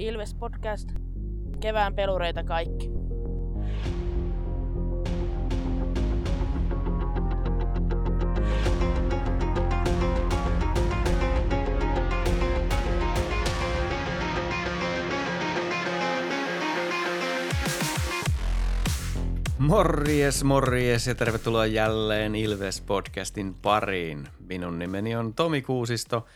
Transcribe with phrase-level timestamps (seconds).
[0.00, 0.92] Ilves Podcast.
[1.60, 2.90] Kevään pelureita kaikki.
[19.58, 24.28] Morjes, morjes ja tervetuloa jälleen Ilves-podcastin pariin.
[24.48, 26.26] Minun nimeni on Tomi Kuusisto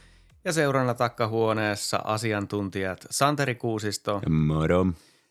[0.44, 4.86] ja seurana takkahuoneessa asiantuntijat Santeri Kuusisto Moro.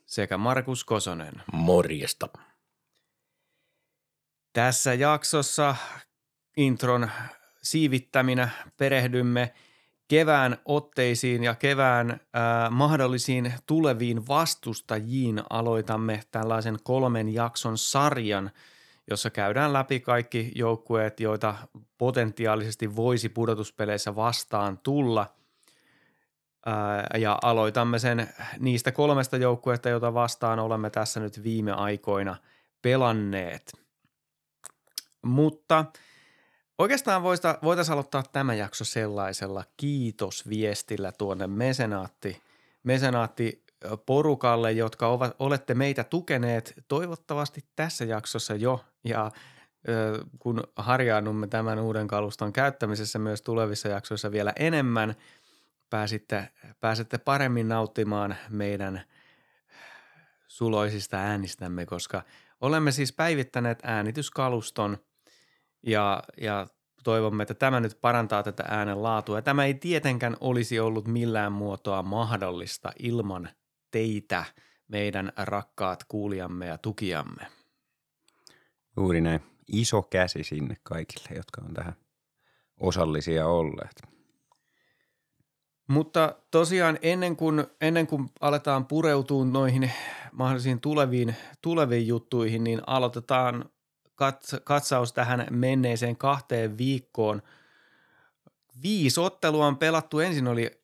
[0.05, 1.34] sekä Markus Kosonen.
[1.54, 2.27] Morjesta.
[4.54, 5.76] Tässä jaksossa
[6.57, 7.09] intron
[7.62, 9.54] siivittäminä perehdymme
[10.07, 12.20] kevään otteisiin ja kevään äh,
[12.71, 15.43] mahdollisiin tuleviin vastustajiin.
[15.49, 18.52] Aloitamme tällaisen kolmen jakson sarjan,
[19.09, 21.55] jossa käydään läpi kaikki joukkueet, joita
[21.98, 25.35] potentiaalisesti voisi pudotuspeleissä vastaan tulla.
[27.17, 32.35] Ja aloitamme sen niistä kolmesta joukkueesta, jota vastaan olemme tässä nyt viime aikoina
[32.82, 33.73] pelanneet.
[35.21, 35.85] Mutta
[36.77, 37.23] oikeastaan
[37.63, 42.41] voitaisiin aloittaa tämä jakso sellaisella kiitosviestillä tuonne mesenaatti,
[42.84, 43.63] mesenaatti
[44.05, 49.31] porukalle, jotka ovat, olette meitä tukeneet toivottavasti tässä jaksossa jo ja
[49.89, 55.15] ö, kun harjaannumme tämän uuden kaluston käyttämisessä myös tulevissa jaksoissa vielä enemmän,
[55.89, 59.01] pääsitte, pääsette paremmin nauttimaan meidän
[60.48, 62.21] suloisista äänistämme, koska
[62.61, 64.97] olemme siis päivittäneet äänityskaluston
[65.84, 66.67] ja, ja
[67.03, 69.41] toivomme, että tämä nyt parantaa tätä äänen laatua.
[69.41, 73.50] Tämä ei tietenkään olisi ollut millään muotoa mahdollista ilman
[73.94, 74.46] teitä,
[74.88, 77.47] meidän rakkaat kuulijamme ja tukijamme.
[78.97, 79.40] Juuri näin.
[79.68, 81.96] Iso käsi sinne kaikille, jotka on tähän
[82.80, 84.02] osallisia olleet.
[85.88, 89.91] Mutta tosiaan ennen kuin, ennen kuin aletaan pureutua noihin
[90.31, 93.69] mahdollisiin tuleviin, tuleviin juttuihin, niin aloitetaan
[94.63, 97.41] katsaus tähän menneeseen kahteen viikkoon.
[98.84, 100.19] Viisi ottelua on pelattu.
[100.19, 100.82] Ensin oli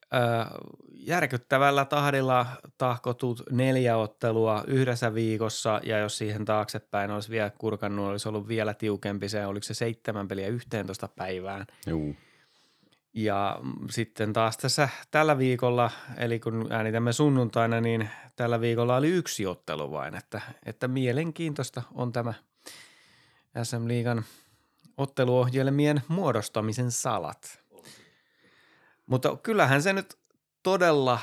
[0.94, 2.46] järkyttävällä tahdilla
[2.78, 8.74] tahkotut neljä ottelua yhdessä viikossa ja jos siihen taaksepäin olisi vielä kurkannut, olisi ollut vielä
[8.74, 11.68] tiukempi se, oliko se seitsemän peliä 11 päivään.
[11.88, 12.16] Juu.
[13.14, 13.60] Ja
[13.90, 19.92] sitten taas tässä tällä viikolla, eli kun äänitämme sunnuntaina, niin tällä viikolla oli yksi ottelu
[19.92, 22.34] vain, että, että mielenkiintoista on tämä
[23.64, 24.24] SM Liigan
[24.98, 27.64] otteluohjelmien muodostamisen salat.
[29.10, 30.18] Mutta kyllähän se nyt
[30.64, 31.20] todella,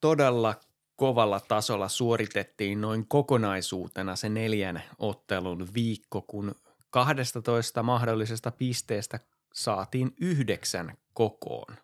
[0.00, 0.54] todella
[0.96, 6.54] kovalla tasolla suoritettiin noin kokonaisuutena se neljän ottelun viikko, kun
[6.90, 9.20] 12 mahdollisesta pisteestä
[9.54, 11.76] saatiin yhdeksän kokoon.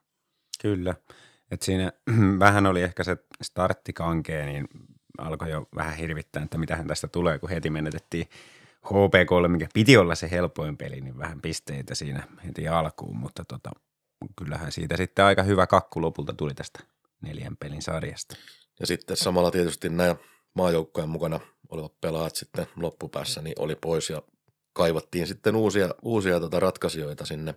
[0.62, 0.94] Kyllä.
[1.50, 1.92] Et siinä
[2.38, 4.68] vähän oli ehkä se starttikankee, niin
[5.18, 8.28] alkoi jo vähän hirvittää, että mitähän tästä tulee, kun heti menetettiin
[8.86, 13.70] HP3, mikä piti olla se helpoin peli, niin vähän pisteitä siinä heti alkuun, mutta tota,
[14.38, 16.80] kyllähän siitä sitten aika hyvä kakku lopulta tuli tästä
[17.22, 18.36] neljän pelin sarjasta.
[18.80, 20.16] Ja sitten samalla tietysti nämä
[20.54, 24.22] maajoukkojen mukana olevat pelaajat sitten loppupäässä niin oli pois ja
[24.72, 27.54] kaivattiin sitten uusia, uusia tota ratkaisijoita sinne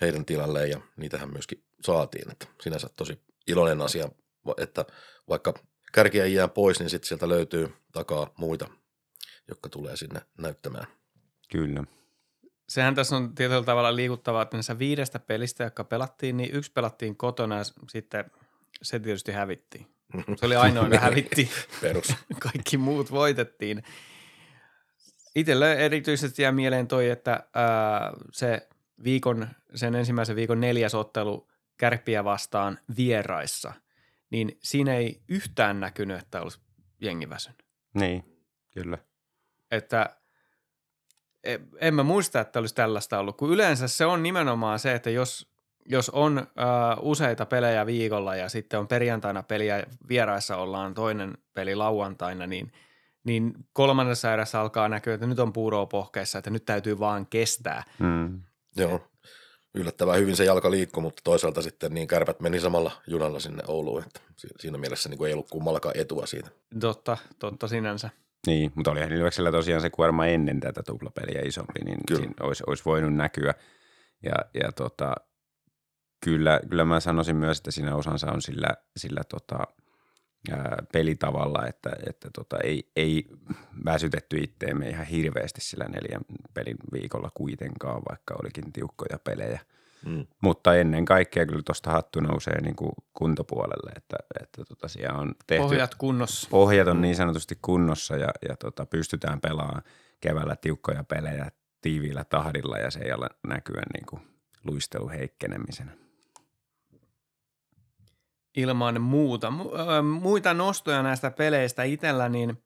[0.00, 2.30] heidän tilalleen ja niitähän myöskin saatiin.
[2.32, 4.08] Että sinänsä tosi iloinen asia,
[4.58, 4.84] että
[5.28, 5.54] vaikka
[5.92, 8.68] kärkiä jää pois, niin sitten sieltä löytyy takaa muita,
[9.48, 10.86] jotka tulee sinne näyttämään.
[11.50, 11.84] Kyllä.
[12.68, 17.16] Sehän tässä on tietyllä tavalla liikuttavaa, että näissä viidestä pelistä, jotka pelattiin, niin yksi pelattiin
[17.16, 18.30] kotona ja sitten
[18.82, 19.86] se tietysti hävittiin.
[20.36, 21.50] Se oli ainoa, joka hävitti.
[21.80, 22.14] Perus.
[22.52, 23.82] Kaikki muut voitettiin.
[25.34, 28.68] Itselle erityisesti jää mieleen toi, että ää, se
[29.04, 33.72] viikon, sen ensimmäisen viikon neljäs ottelu kärppiä vastaan vieraissa,
[34.30, 36.60] niin siinä ei yhtään näkynyt, että olisi
[37.00, 37.64] jengi väsynyt.
[37.94, 38.24] Niin,
[38.70, 38.98] kyllä.
[39.70, 40.16] Että
[41.80, 45.46] en mä muista, että olisi tällaista ollut, kun yleensä se on nimenomaan se, että jos,
[45.86, 46.46] jos on äh,
[47.00, 52.72] useita pelejä viikolla ja sitten on perjantaina peliä vieraissa ollaan toinen peli lauantaina, niin,
[53.24, 57.82] niin kolmannessa erässä alkaa näkyä, että nyt on puuroa pohkeessa, että nyt täytyy vaan kestää.
[57.98, 58.42] Mm.
[58.76, 59.00] Joo,
[59.74, 64.02] yllättävän hyvin se jalka liikkui, mutta toisaalta sitten niin kärpät meni samalla junalla sinne Ouluun,
[64.02, 64.20] että
[64.58, 66.50] siinä mielessä niin kuin ei ollut kummallakaan etua siitä.
[66.80, 68.10] Totta, totta sinänsä.
[68.46, 72.20] Niin, mutta olihan Ilveksellä tosiaan se kuorma ennen tätä tuplapeliä isompi, niin kyllä.
[72.20, 73.54] siinä olisi, olisi voinut näkyä.
[74.22, 75.14] Ja, ja tota,
[76.24, 79.58] kyllä, kyllä mä sanoisin myös, että siinä osansa on sillä, sillä tota,
[80.50, 83.24] ää, pelitavalla, että, että tota, ei, ei
[83.84, 86.22] väsytetty itteemme ihan hirveästi sillä neljän
[86.54, 89.60] pelin viikolla kuitenkaan, vaikka olikin tiukkoja pelejä.
[90.06, 90.26] Mm.
[90.40, 95.34] Mutta ennen kaikkea kyllä tuosta hattu nousee niin kuin kuntopuolelle, että, että tota siellä on
[95.46, 96.48] tehty, Pohjat kunnossa.
[96.50, 99.82] pohjat on niin sanotusti kunnossa ja, ja tota, pystytään pelaamaan
[100.20, 104.22] keväällä tiukkoja pelejä tiiviillä tahdilla ja se ei ole näkyä niin kuin
[104.64, 105.92] luistelu heikkenemisenä.
[108.56, 109.52] ilman muuta.
[110.20, 112.62] Muita nostoja näistä peleistä itsellä, niin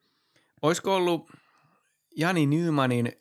[0.63, 1.31] olisiko ollut
[2.17, 3.13] Jani Nymanin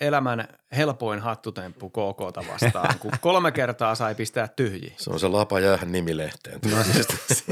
[0.00, 4.92] elämän helpoin hattutemppu KKta vastaan, kun kolme kertaa sai pistää tyhjiä.
[4.96, 6.60] Se on se lapa jäähän nimilehteen.
[6.70, 6.76] No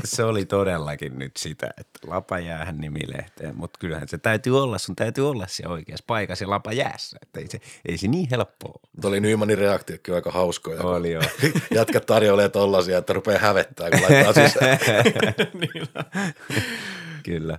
[0.04, 4.96] se oli todellakin nyt sitä, että lapa jäähän nimilehteen, mutta kyllähän se täytyy olla, sun
[4.96, 8.80] täytyy olla se oikeassa paikassa ja lapa jäässä, että ei se, ei se niin helppoa
[8.92, 10.82] Mutta oli Nymanin reaktiokin aika hauskoja.
[10.82, 11.20] oli jo.
[11.74, 14.78] Jätkät tarjoilee tollasia, että rupeaa hävettää, kun laittaa sisään.
[17.24, 17.58] Kyllä.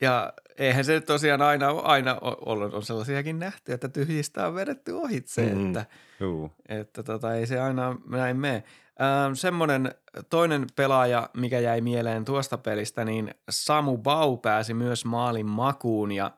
[0.00, 5.54] Ja eihän se tosiaan aina, aina ole, on sellaisiakin nähty, että tyhjistä on vedetty ohitse,
[5.54, 5.66] Mm.
[5.66, 5.86] että
[6.20, 6.52] Juu.
[6.68, 8.62] Että tota, ei se aina näin mene.
[9.00, 9.94] Ähm, semmoinen
[10.30, 16.30] toinen pelaaja, mikä jäi mieleen tuosta pelistä, niin Samu Bau pääsi myös maalin makuun ja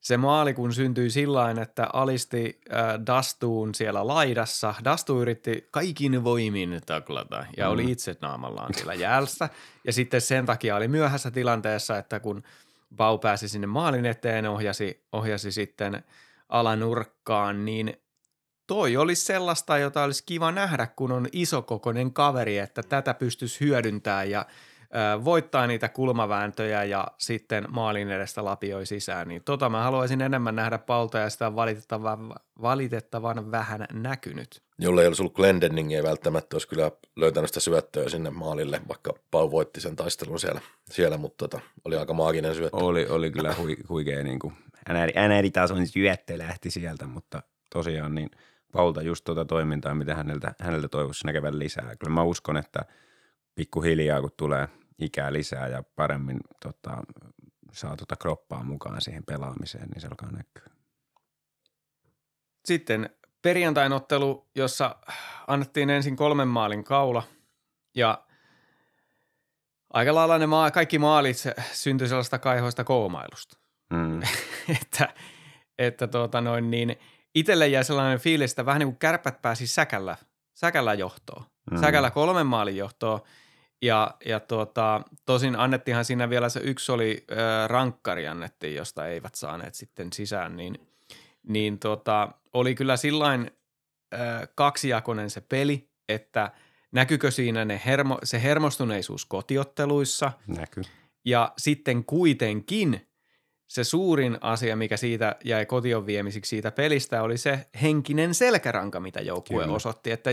[0.00, 4.74] se maali kun syntyi sillä että alisti äh, Dastuun siellä laidassa.
[4.84, 7.72] Dastu yritti kaikin voimin taklata ja Mm.
[7.72, 9.48] oli itse naamallaan siellä jäällä.
[9.84, 12.42] Ja sitten sen takia oli myöhässä tilanteessa, että kun
[12.96, 16.04] Bau pääsi sinne maalin eteen, ohjasi, ohjasi sitten
[16.48, 17.94] alanurkkaan, niin
[18.66, 24.30] toi olisi sellaista, jota olisi kiva nähdä, kun on isokokoinen kaveri, että tätä pystyisi hyödyntämään
[24.30, 24.46] ja
[25.24, 29.28] voittaa niitä kulmavääntöjä ja sitten maalin edestä lapioi sisään.
[29.28, 34.62] Niin tota mä haluaisin enemmän nähdä Paulta ja sitä on valitettavan, valitettavan vähän näkynyt.
[34.78, 39.14] Jolle ei olisi ollut Glendening, ei välttämättä olisi kyllä löytänyt sitä syöttöä sinne maalille, vaikka
[39.30, 42.76] Pau voitti sen taistelun siellä, siellä mutta tota, oli aika maaginen syöttö.
[42.76, 44.54] Oli, oli kyllä hui, huikea niin kuin
[44.88, 48.30] NR, tason syöttö lähti sieltä, mutta tosiaan niin
[48.72, 51.96] Paulta just tuota toimintaa, mitä häneltä, häneltä toivoisi näkevän lisää.
[51.98, 52.80] Kyllä mä uskon, että
[53.54, 54.68] pikkuhiljaa kun tulee
[54.98, 57.02] ikää lisää ja paremmin tota,
[57.72, 60.72] saa tuota kroppaa mukaan siihen pelaamiseen, niin se alkaa näkyä.
[62.64, 63.10] Sitten
[63.42, 64.96] perjantain ottelu, jossa
[65.46, 67.22] annettiin ensin kolmen maalin kaula
[67.94, 68.24] ja
[69.92, 71.36] aika lailla ne maa, kaikki maalit
[71.72, 73.56] syntyi sellaista kaihoista koomailusta.
[73.90, 74.22] Mm.
[74.82, 75.14] että,
[75.78, 76.96] että tuota noin niin,
[77.34, 80.16] itselle jäi sellainen fiilis, että vähän niin kuin kärpät pääsi säkällä,
[80.54, 81.44] säkällä johtoon.
[81.70, 81.80] Mm.
[81.80, 83.20] Säkällä kolmen maalin johtoon.
[83.82, 87.34] Ja, ja tuota, tosin annettiinhan siinä vielä se yksi oli ö,
[87.66, 90.74] rankkari annettiin, josta eivät saaneet sitten sisään, niin,
[91.48, 93.50] niin tuota, oli kyllä sillain
[94.14, 94.18] ö,
[94.54, 96.50] kaksijakoinen se peli, että
[96.92, 100.82] näkyykö siinä ne hermo, se hermostuneisuus kotiotteluissa Näkyy.
[101.24, 103.08] ja sitten kuitenkin
[103.68, 109.20] se suurin asia, mikä siitä jäi kotion viemisiksi siitä pelistä, oli se henkinen selkäranka, mitä
[109.20, 110.10] joukkue osoitti.
[110.10, 110.30] Että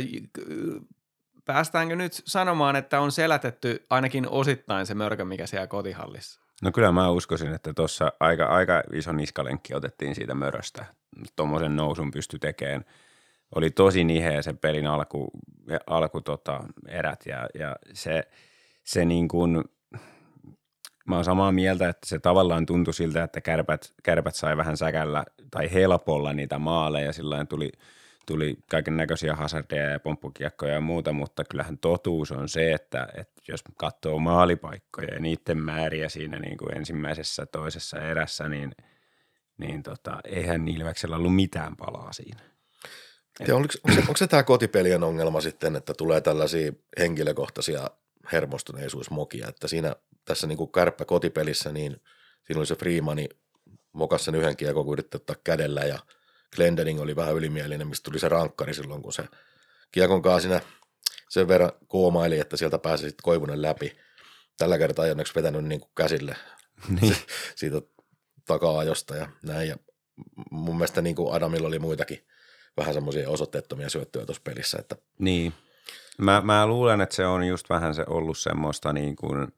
[1.46, 6.42] päästäänkö nyt sanomaan, että on selätetty ainakin osittain se mörkö, mikä siellä kotihallissa?
[6.62, 10.86] No kyllä mä uskoisin, että tuossa aika, aika iso niskalenkki otettiin siitä möröstä.
[11.36, 12.86] Tuommoisen nousun pysty tekemään.
[13.56, 15.32] Oli tosi niheä se pelin alku,
[15.88, 18.24] alku tota, erät ja, ja se,
[18.84, 19.64] se niin kuin,
[21.08, 25.24] mä oon samaa mieltä, että se tavallaan tuntui siltä, että kärpät, kärpät sai vähän säkällä
[25.52, 27.72] tai helpolla niitä maaleja, sillä tuli,
[28.26, 33.42] tuli kaiken näköisiä hazardeja ja pomppukiekkoja ja muuta, mutta kyllähän totuus on se, että, että
[33.48, 38.72] jos katsoo maalipaikkoja ja niiden määriä siinä niin kuin ensimmäisessä, toisessa erässä, niin,
[39.58, 42.40] niin tota, eihän Ilveksellä ollut mitään palaa siinä.
[43.40, 47.90] Oliko, onko, se, onko se tämä kotipelien ongelma sitten, että tulee tällaisia henkilökohtaisia
[48.32, 49.96] hermostuneisuusmokia, että siinä
[50.26, 52.02] tässä niin kuin kärppä kotipelissä, niin
[52.44, 53.30] siinä oli se Freemani
[53.94, 56.00] mokas sen yhden kiekon, kun yritti ottaa kädellä ja
[56.56, 59.24] Glendening oli vähän ylimielinen, mistä tuli se rankkari silloin, kun se
[59.92, 60.62] kiekon kanssa siinä
[61.30, 63.98] sen verran koomaili, että sieltä pääsi sitten Koivunen läpi.
[64.58, 66.36] Tällä kertaa ei onneksi vetänyt niin kuin käsille
[67.02, 67.16] Niin.
[67.56, 67.82] siitä
[68.46, 69.70] taka-ajosta ja näin.
[69.70, 69.76] Ja
[70.52, 72.28] mun mielestä niin kuin Adamilla oli muitakin
[72.78, 75.54] vähän semmoisia osoitteettomia syöttöjä tuossa pelissä, että Niin.
[76.18, 79.54] Mä, mä luulen, että se on just vähän se ollut semmoista niin kuin,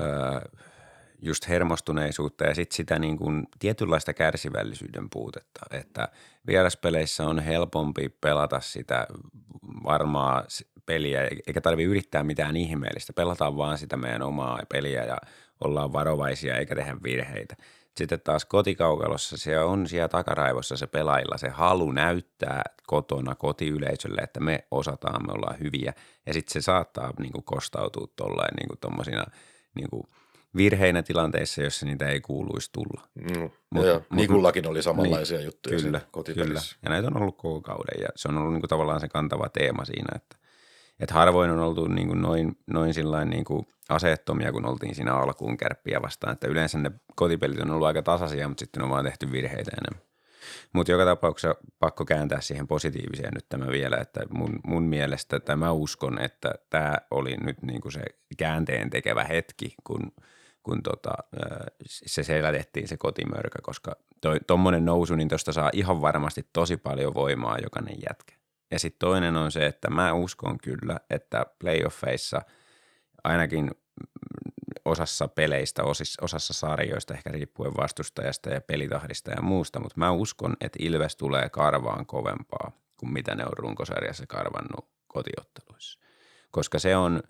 [0.00, 0.40] öö,
[1.22, 6.08] just hermostuneisuutta ja sitten sitä niin kuin tietynlaista kärsivällisyyden puutetta, että
[6.46, 9.06] vieraspeleissä on helpompi pelata sitä
[9.84, 10.44] varmaa
[10.86, 13.12] peliä, eikä tarvi yrittää mitään ihmeellistä.
[13.12, 15.16] Pelataan vaan sitä meidän omaa peliä ja
[15.64, 17.56] ollaan varovaisia eikä tehdä virheitä.
[17.96, 24.40] Sitten taas kotikaukalossa se on siellä takaraivossa se pelailla se halu näyttää kotona kotiyleisölle, että
[24.40, 25.92] me osataan, me ollaan hyviä.
[26.26, 29.24] Ja sitten se saattaa niin kuin, kostautua tuollain niin kuin, tommosina,
[29.74, 30.02] niin kuin,
[30.56, 33.08] virheinä tilanteissa, jossa niitä ei kuuluisi tulla.
[33.14, 33.50] Mm.
[33.74, 36.00] Mut- ja mut- Nikullakin oli samanlaisia niin, juttuja Kyllä,
[36.34, 36.60] kyllä.
[36.82, 39.48] Ja näitä on ollut koko kauden ja se on ollut niin kuin tavallaan se kantava
[39.48, 40.36] teema siinä, että,
[41.00, 45.14] että harvoin on oltu niin kuin noin, noin sillain niin kuin aseettomia, kun oltiin siinä
[45.14, 46.32] alkuun kärppiä vastaan.
[46.32, 50.12] Että yleensä ne kotipelit on ollut aika tasaisia, mutta sitten on vaan tehty virheitä enemmän.
[50.72, 55.56] Mutta joka tapauksessa pakko kääntää siihen positiiviseen nyt tämä vielä, että mun, mun mielestä tai
[55.56, 58.02] mä uskon, että tämä oli nyt niin kuin se
[58.38, 60.12] käänteen tekevä hetki, kun,
[60.62, 61.12] kun tota,
[61.86, 63.96] se selätettiin se kotimörkä, koska
[64.46, 68.34] tuommoinen nousu, niin tuosta saa ihan varmasti tosi paljon voimaa jokainen jätkä.
[68.70, 72.42] Ja sitten toinen on se, että mä uskon kyllä, että playoffeissa
[73.24, 73.70] ainakin
[74.84, 75.82] osassa peleistä,
[76.20, 81.48] osassa sarjoista, ehkä riippuen vastustajasta ja pelitahdista ja muusta, mutta mä uskon, että Ilves tulee
[81.48, 85.98] karvaan kovempaa kuin mitä ne on runkosarjassa karvannut kotiotteluissa.
[86.50, 87.22] Koska se on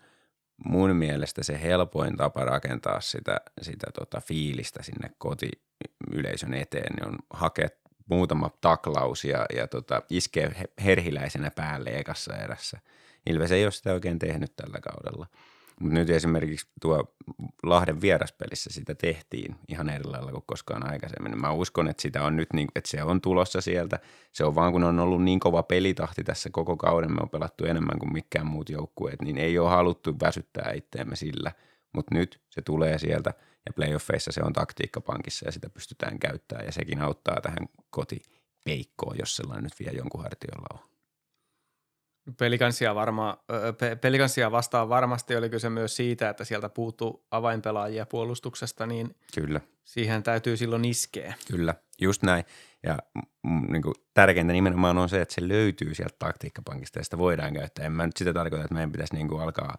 [0.65, 7.17] mun mielestä se helpoin tapa rakentaa sitä, sitä tota fiilistä sinne kotiyleisön eteen, niin on
[7.29, 7.69] hakea
[8.09, 12.79] muutama taklaus ja, ja tota, iskee he- herhiläisenä päälle ekassa erässä.
[13.25, 15.27] Ilves ei ole sitä oikein tehnyt tällä kaudella.
[15.79, 17.15] Mutta nyt esimerkiksi tuo
[17.63, 21.41] Lahden vieraspelissä sitä tehtiin ihan eri lailla kuin koskaan aikaisemmin.
[21.41, 23.99] Mä uskon, että sitä on nyt, niin, että se on tulossa sieltä.
[24.31, 27.65] Se on vaan, kun on ollut niin kova pelitahti tässä koko kauden, me on pelattu
[27.65, 31.51] enemmän kuin mikään muut joukkueet, niin ei ole haluttu väsyttää itteemme sillä.
[31.93, 33.33] Mutta nyt se tulee sieltä
[33.65, 39.35] ja playoffeissa se on taktiikkapankissa ja sitä pystytään käyttämään ja sekin auttaa tähän kotipeikkoon, jos
[39.35, 40.92] sellainen nyt vielä jonkun hartiolla on.
[42.37, 48.05] Pelikansia, varmaan, ö, pe- pelikansia vastaan varmasti oli kyse myös siitä, että sieltä puuttuu avainpelaajia
[48.05, 49.61] puolustuksesta, niin Kyllä.
[49.83, 51.33] siihen täytyy silloin iskeä.
[51.51, 52.45] Kyllä, just näin.
[52.83, 52.99] Ja
[53.69, 57.85] niin kuin, tärkeintä nimenomaan on se, että se löytyy sieltä taktiikkapankista ja sitä voidaan käyttää.
[57.85, 59.77] En mä nyt sitä tarkoita, että meidän pitäisi niin kuin alkaa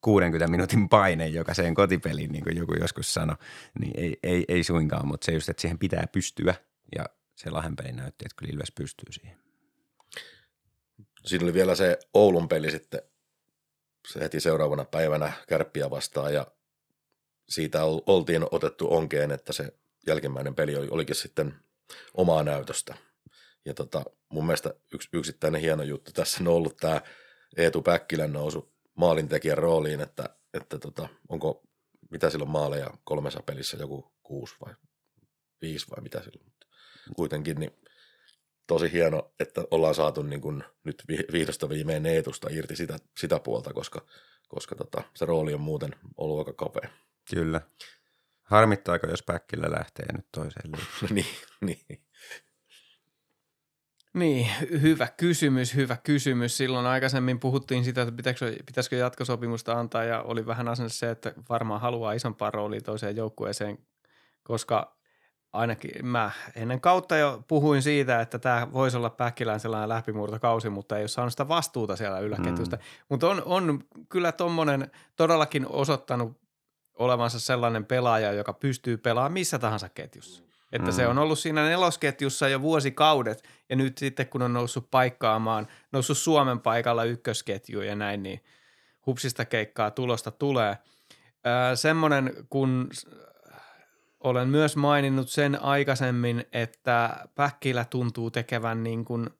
[0.00, 3.36] 60 minuutin paine jokaiseen kotipeliin, niin kuin joku joskus sanoi.
[3.80, 6.54] Niin ei, ei, ei suinkaan, mutta se just, että siihen pitää pystyä.
[6.96, 9.43] Ja se Lahden peli näytti, että kyllä Ilves pystyy siihen.
[11.24, 13.02] Siinä oli vielä se Oulun peli sitten
[14.08, 16.46] se heti seuraavana päivänä kärppiä vastaan ja
[17.48, 19.72] siitä ol- oltiin otettu onkeen, että se
[20.06, 21.54] jälkimmäinen peli oli, olikin sitten
[22.14, 22.94] omaa näytöstä.
[23.64, 27.00] Ja tota, mun mielestä yksi yksittäinen hieno juttu tässä on ollut tämä
[27.56, 31.62] Eetu Päkkilän nousu maalintekijän rooliin, että, että tota, onko,
[32.10, 34.74] mitä silloin maaleja kolmessa pelissä, joku kuusi vai
[35.62, 36.52] viisi vai mitä silloin.
[37.16, 37.72] Kuitenkin niin
[38.66, 43.40] tosi hieno, että ollaan saatu niin kuin nyt vi- vihdosta viimein Eetusta irti sitä, sitä
[43.40, 44.00] puolta, koska,
[44.48, 46.90] koska tota, se rooli on muuten ollut aika kapea.
[47.30, 47.60] Kyllä.
[48.42, 51.14] Harmittaako, jos Päkkillä lähtee nyt toiseen liikaan?
[51.14, 51.26] niin,
[51.60, 52.04] niin.
[54.14, 56.56] Niin, hyvä kysymys, hyvä kysymys.
[56.56, 61.32] Silloin aikaisemmin puhuttiin sitä, että pitäisikö, pitäisikö jatkosopimusta antaa ja oli vähän asenne se, että
[61.48, 63.78] varmaan haluaa isompaa roolia toiseen joukkueeseen,
[64.42, 64.96] koska
[65.54, 70.96] ainakin mä ennen kautta jo puhuin siitä, että tämä voisi olla Päkkilän sellainen läpimurtokausi, mutta
[70.96, 72.76] ei ole saanut sitä vastuuta siellä yläketjusta.
[72.76, 72.82] Mm.
[73.08, 76.40] Mutta on, on kyllä tuommoinen todellakin osoittanut
[76.98, 80.42] olevansa sellainen pelaaja, joka pystyy pelaamaan missä tahansa ketjussa.
[80.72, 80.94] Että mm.
[80.94, 86.18] se on ollut siinä nelosketjussa jo vuosikaudet ja nyt sitten kun on noussut paikkaamaan, noussut
[86.18, 88.44] Suomen paikalla ykkösketju ja näin, niin
[89.06, 90.78] hupsista keikkaa tulosta tulee.
[91.46, 92.88] Öö, semmoinen, kun
[94.24, 99.30] olen myös maininnut sen aikaisemmin, että Päkkilä tuntuu tekevän niin kuin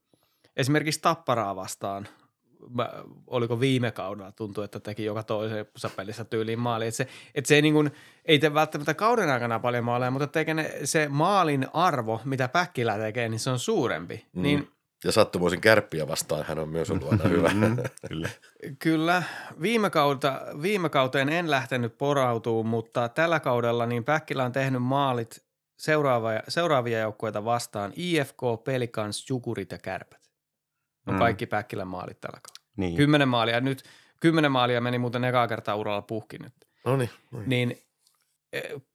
[0.57, 2.09] esimerkiksi Tapparaa vastaan
[2.71, 2.91] mä,
[3.27, 6.87] oliko viime kaudella tuntuu, että teki joka toisessa pelissä tyyliin maali.
[6.87, 7.91] Että se, et se ei, niin kuin,
[8.25, 12.99] ei tee välttämättä kauden aikana paljon maaleja, mutta tekee ne, se maalin arvo, mitä Päkkilä
[12.99, 14.27] tekee, niin se on suurempi.
[14.33, 14.43] Mm.
[14.43, 14.69] Niin
[15.05, 17.49] Ja sattumoisin kärppiä vastaan hän on myös ollut aina hyvä.
[17.55, 17.77] Mm,
[18.09, 18.29] Kyllä.
[18.79, 19.23] Kyllä.
[19.61, 25.45] Viime, kautta, viime kauteen en lähtenyt porautumaan, mutta tällä kaudella niin Päkkilä on tehnyt maalit
[25.79, 27.93] seuraavia, seuraavia joukkueita vastaan.
[27.97, 30.31] IFK, Pelikans, Jukurit ja Kärpät.
[31.07, 31.19] On Mm.
[31.19, 32.73] kaikki Päkkilän maalit tällä kaudella.
[32.77, 32.97] Niin.
[32.97, 33.61] Kymmenen maalia.
[33.61, 33.83] Nyt
[34.21, 36.53] kymmenen maalia meni muuten ekaa kertaa uralla puhki nyt.
[36.85, 37.79] no niin, no niin.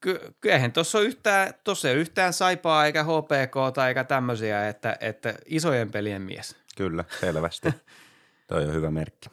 [0.02, 4.68] Ky- ky- eihän tuossa ole yhtään, tossa ei yhtään saipaa eikä HPK tai eikä tämmöisiä,
[4.70, 6.56] että, että isojen pelien mies.
[6.78, 7.70] Kyllä, selvästi.
[8.48, 9.30] Toi on hyvä merkki.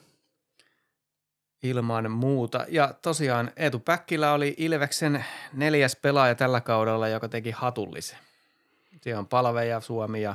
[1.62, 2.64] ilman muuta.
[2.68, 8.18] Ja tosiaan Eetu Päkkilä oli Ilveksen neljäs pelaaja tällä kaudella, joka teki hatullisen.
[9.02, 10.34] Siellä on Palve ja Suomi ja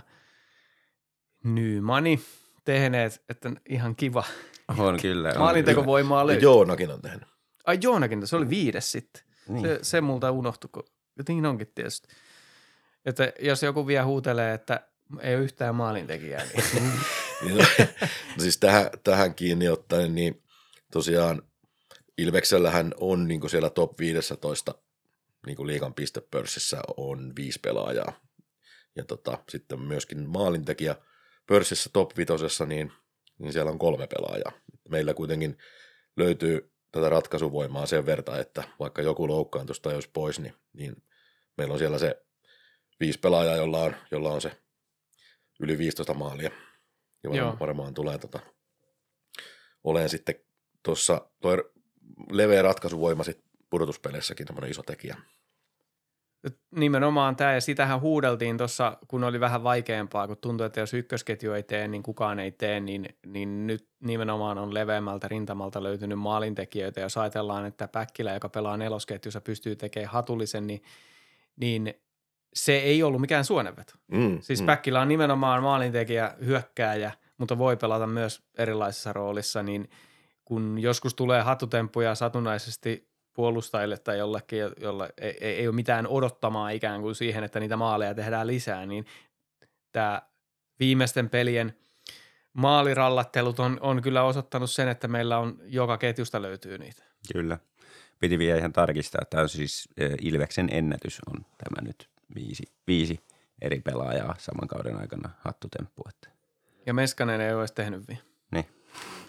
[1.44, 2.22] Nymani
[2.66, 4.24] tehneet, että ihan kiva.
[4.78, 5.34] On kyllä.
[5.38, 6.44] Maalintekovoimaa löytyy.
[6.44, 7.28] Joonakin on tehnyt.
[7.66, 9.24] Ai Joonakin, se oli viides sitten.
[9.48, 9.66] Niin.
[9.66, 10.84] Se, se multa unohtui, kun
[11.28, 12.08] niin onkin tietysti.
[13.06, 14.88] Että jos joku vielä huutelee, että
[15.20, 16.92] ei ole yhtään maalintekijää, niin
[17.42, 17.64] Niin, no,
[18.38, 20.44] no siis tähän, tähän kiinni ottaen, niin
[20.92, 21.42] tosiaan
[22.18, 24.76] Ilveksellähän on niin siellä top 15
[25.46, 28.20] niin liikan pistepörssissä on viisi pelaajaa.
[28.96, 30.96] Ja tota, sitten myöskin maalintekijä
[31.48, 32.34] pörssissä top 5,
[32.66, 32.92] niin,
[33.38, 34.52] niin siellä on kolme pelaajaa.
[34.90, 35.58] Meillä kuitenkin
[36.18, 41.04] löytyy tätä ratkaisuvoimaa sen verran, että vaikka joku loukkaantuisi tai olisi pois, niin, niin
[41.58, 42.26] meillä on siellä se
[43.00, 44.62] viisi pelaajaa, jolla on, jolla on se
[45.60, 46.52] yli 15 maalia.
[47.24, 48.40] Ja varmaan, varmaan tulee tota,
[49.84, 50.36] olen sitten
[50.84, 51.72] tuossa, toi
[52.32, 55.18] leveä ratkaisuvoima sit pudotuspeleissäkin tämmöinen iso tekijä.
[56.72, 61.54] Nimenomaan tämä, ja sitähän huudeltiin tuossa, kun oli vähän vaikeampaa, kun tuntui, että jos ykkösketju
[61.54, 67.02] ei tee, niin kukaan ei tee, niin, niin nyt nimenomaan on leveämmältä rintamalta löytynyt maalintekijöitä.
[67.02, 70.84] Jos ajatellaan, että Päkkilä, joka pelaa nelosketjussa, pystyy tekemään hatullisen, niin,
[71.56, 71.94] niin
[72.54, 73.94] se ei ollut mikään suonenveto.
[74.12, 74.66] Mm, siis mm.
[74.66, 79.90] Päkkilä on nimenomaan maalintekijä, hyökkääjä, mutta voi pelata myös erilaisissa roolissa, niin
[80.46, 86.70] kun joskus tulee hattutemppuja satunnaisesti puolustajille tai jollekin, jolla ei, ei, ei ole mitään odottamaa
[86.70, 89.06] ikään kuin siihen, että niitä maaleja tehdään lisää, niin
[89.92, 90.22] tämä
[90.80, 91.76] viimeisten pelien
[92.54, 97.04] maalirallattelut on, on kyllä osoittanut sen, että meillä on joka ketjusta löytyy niitä.
[97.34, 97.58] Kyllä.
[98.20, 99.22] Piti vielä ihan tarkistaa.
[99.30, 99.90] Tämä on siis
[100.22, 103.20] Ilveksen ennätys on tämä nyt viisi, viisi
[103.62, 106.04] eri pelaajaa saman kauden aikana hattutemppu.
[106.10, 106.30] Että.
[106.86, 108.22] Ja Meskanen ei olisi tehnyt vielä.
[108.52, 108.66] Niin.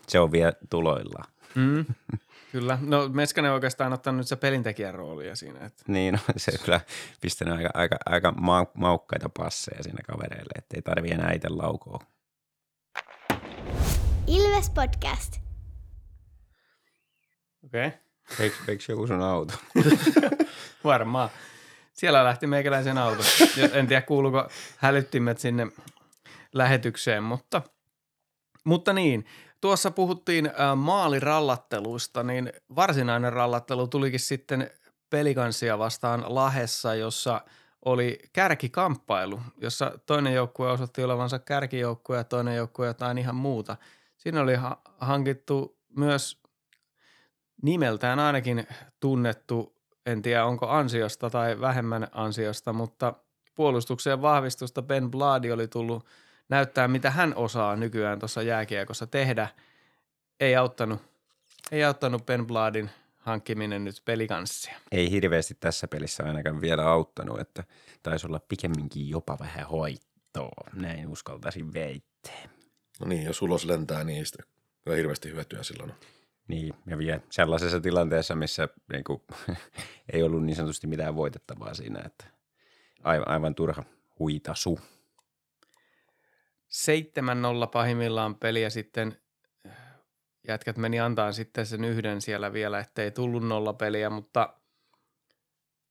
[0.09, 1.33] Se on vielä tuloillaan.
[1.55, 1.85] Mm.
[2.53, 2.79] Kyllä.
[2.81, 5.67] No Meskanen on oikeastaan ottanut nyt se pelintekijän roolia siinä.
[5.67, 5.83] Että.
[5.87, 6.81] Niin, no, se kyllä
[7.21, 11.99] pistänyt aika, aika, aika ma- maukkaita passeja siinä kavereille, että ei tarvitse enää itse laukoa.
[14.27, 15.37] Ilves Podcast.
[17.65, 17.87] Okei.
[17.87, 17.99] Okay.
[18.41, 19.55] Eikö, eikö joku sun auto?
[20.85, 21.29] Varmaan.
[21.93, 23.23] Siellä lähti meikäläisen auto.
[23.73, 25.67] En tiedä, kuuluuko hälyttimet sinne
[26.53, 27.63] lähetykseen, mutta,
[28.65, 29.27] mutta niin.
[29.62, 34.71] Tuossa puhuttiin maalirallatteluista, niin varsinainen rallattelu tulikin sitten
[35.11, 37.40] pelikansia vastaan Lahessa, jossa
[37.85, 43.76] oli kärkikamppailu, jossa toinen joukkue osoitti olevansa kärkijoukkue ja toinen joukkue jotain ihan muuta.
[44.16, 46.42] Siinä oli ha- hankittu myös
[47.62, 48.66] nimeltään ainakin
[49.00, 49.76] tunnettu,
[50.07, 53.14] en tiedä onko ansiosta tai vähemmän ansiosta, mutta
[53.55, 56.07] puolustukseen vahvistusta Ben Bladi oli tullut–
[56.53, 59.49] näyttää, mitä hän osaa nykyään tuossa jääkiekossa tehdä.
[60.41, 61.03] Ei auttanut,
[61.71, 64.77] ei auttanut Ben Bladin hankkiminen nyt pelikanssia.
[64.93, 67.65] Ei hirveästi tässä pelissä ainakaan vielä auttanut, että
[68.03, 70.71] taisi olla pikemminkin jopa vähän hoittoa.
[70.75, 72.49] Näin uskaltaisin veittää.
[73.01, 74.43] No niin, jos ulos lentää, niin sitä
[74.83, 75.93] kyllä hirveästi hyötyä silloin.
[76.49, 79.23] Niin, ja vielä sellaisessa tilanteessa, missä niin kuin,
[80.12, 82.25] ei ollut niin sanotusti mitään voitettavaa siinä, että
[83.03, 83.85] aivan, aivan turha
[84.19, 84.79] huitasu.
[87.65, 89.17] 7-0 pahimmillaan peliä sitten
[90.49, 94.55] jätkät meni antaa sitten sen yhden siellä vielä, ettei tullut nolla peliä, mutta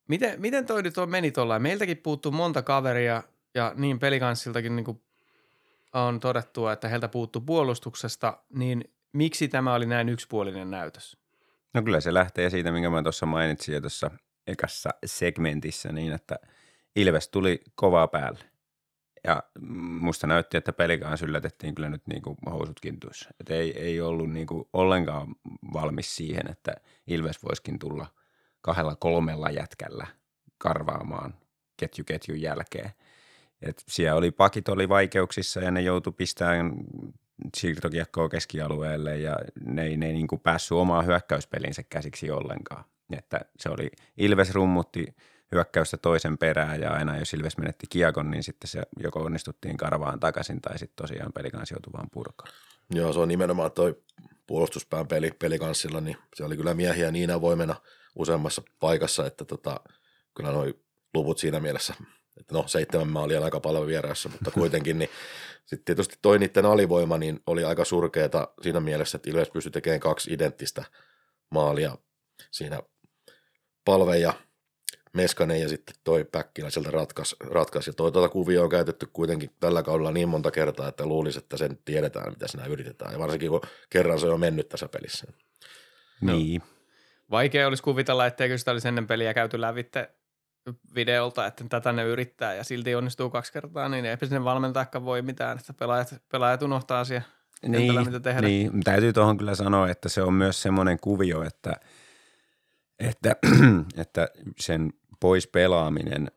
[0.08, 1.60] miten, miten toi nyt meni tuolla?
[1.60, 3.24] Meiltäkin puuttuu monta kaveria
[3.56, 5.02] ja niin pelikanssiltakin niin
[5.94, 11.18] on todettu, että heiltä puuttuu puolustuksesta, niin miksi tämä oli näin yksipuolinen näytös?
[11.74, 14.12] No kyllä se lähtee siitä, minkä mä tuossa mainitsin jo tuossa
[14.48, 16.36] ekassa segmentissä, niin että
[16.96, 18.51] Ilves tuli kovaa päälle.
[19.24, 19.44] Ja
[20.00, 23.30] musta näytti, että pelikaan syllätettiin kyllä nyt niin kuin housut kintuissa.
[23.40, 25.36] Et ei, ei ollut niin kuin ollenkaan
[25.74, 26.76] valmis siihen, että
[27.08, 28.08] Ilves voisikin tulla
[28.62, 30.08] kahdella kolmella jätkällä
[30.58, 31.34] karvaamaan
[31.78, 32.92] ketju ketjun jälkeen.
[33.62, 36.74] Et siellä oli pakit oli vaikeuksissa ja ne joutui pistämään
[37.58, 42.84] siirtokiekkoa keskialueelle ja ne ei, ne ei niin kuin päässyt omaa hyökkäyspelinsä käsiksi ollenkaan.
[43.18, 45.06] Että se oli, Ilves rummutti–
[45.52, 50.20] hyökkäystä toisen perään ja aina jos Ilves menetti kiekon, niin sitten se joko onnistuttiin karvaan
[50.20, 52.54] takaisin tai sitten tosiaan pelikansi joutui vaan purkaan.
[52.90, 54.04] Joo, se on nimenomaan toi
[54.48, 57.76] puolustuspään peli pelikanssilla, niin se oli kyllä miehiä niin avoimena
[58.16, 59.80] useammassa paikassa, että tota,
[60.36, 60.80] kyllä noi
[61.14, 61.94] luvut siinä mielessä,
[62.40, 65.10] että no seitsemän maalia aika paljon vieressä, mutta kuitenkin, niin
[65.66, 70.00] sitten tietysti toi niiden alivoima niin oli aika surkeeta siinä mielessä, että Ilves pystyi tekemään
[70.00, 70.84] kaksi identtistä
[71.50, 71.98] maalia
[72.52, 72.80] siinä
[73.86, 74.34] palve ja
[75.14, 77.36] Meskanen ja sitten toi Päkkilä sieltä ratkaisi.
[77.40, 77.88] Ratkas.
[77.88, 81.58] Ja toi tuota kuvio on käytetty kuitenkin tällä kaudella niin monta kertaa, että luulisi, että
[81.58, 83.14] sen tiedetään, mitä siinä yritetään.
[83.14, 85.28] Ja varsinkin kun kerran se on mennyt tässä pelissä.
[86.22, 86.62] Niin.
[87.32, 90.12] Vaikea olisi kuvitella, etteikö sitä olisi ennen peliä käyty lävitte
[90.96, 95.22] videolta, että tätä ne yrittää ja silti onnistuu kaksi kertaa, niin eipä sinne valmentajakaan voi
[95.22, 97.22] mitään, että pelaajat, pelaajat unohtaa asia
[97.68, 98.42] niin, mitä tehdä.
[98.42, 101.76] Niin, täytyy tuohon kyllä sanoa, että se on myös semmoinen kuvio, että,
[103.00, 103.36] että,
[104.02, 106.32] että sen pois pelaaminen,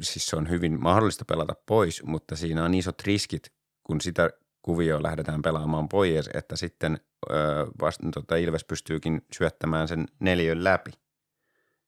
[0.00, 4.30] siis se on hyvin mahdollista pelata pois, mutta siinä on isot riskit, kun sitä
[4.62, 7.34] kuvioa lähdetään pelaamaan pois, että sitten ö,
[7.80, 10.90] vast, tota Ilves pystyykin syöttämään sen neljön läpi.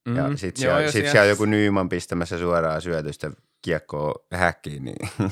[0.08, 0.30] Mm-hmm.
[0.30, 3.30] Ja sitten Joo, siellä, ja sit siellä- joku Nyman pistämässä suoraan syötystä
[3.62, 5.08] kiekkoa häkkiin, niin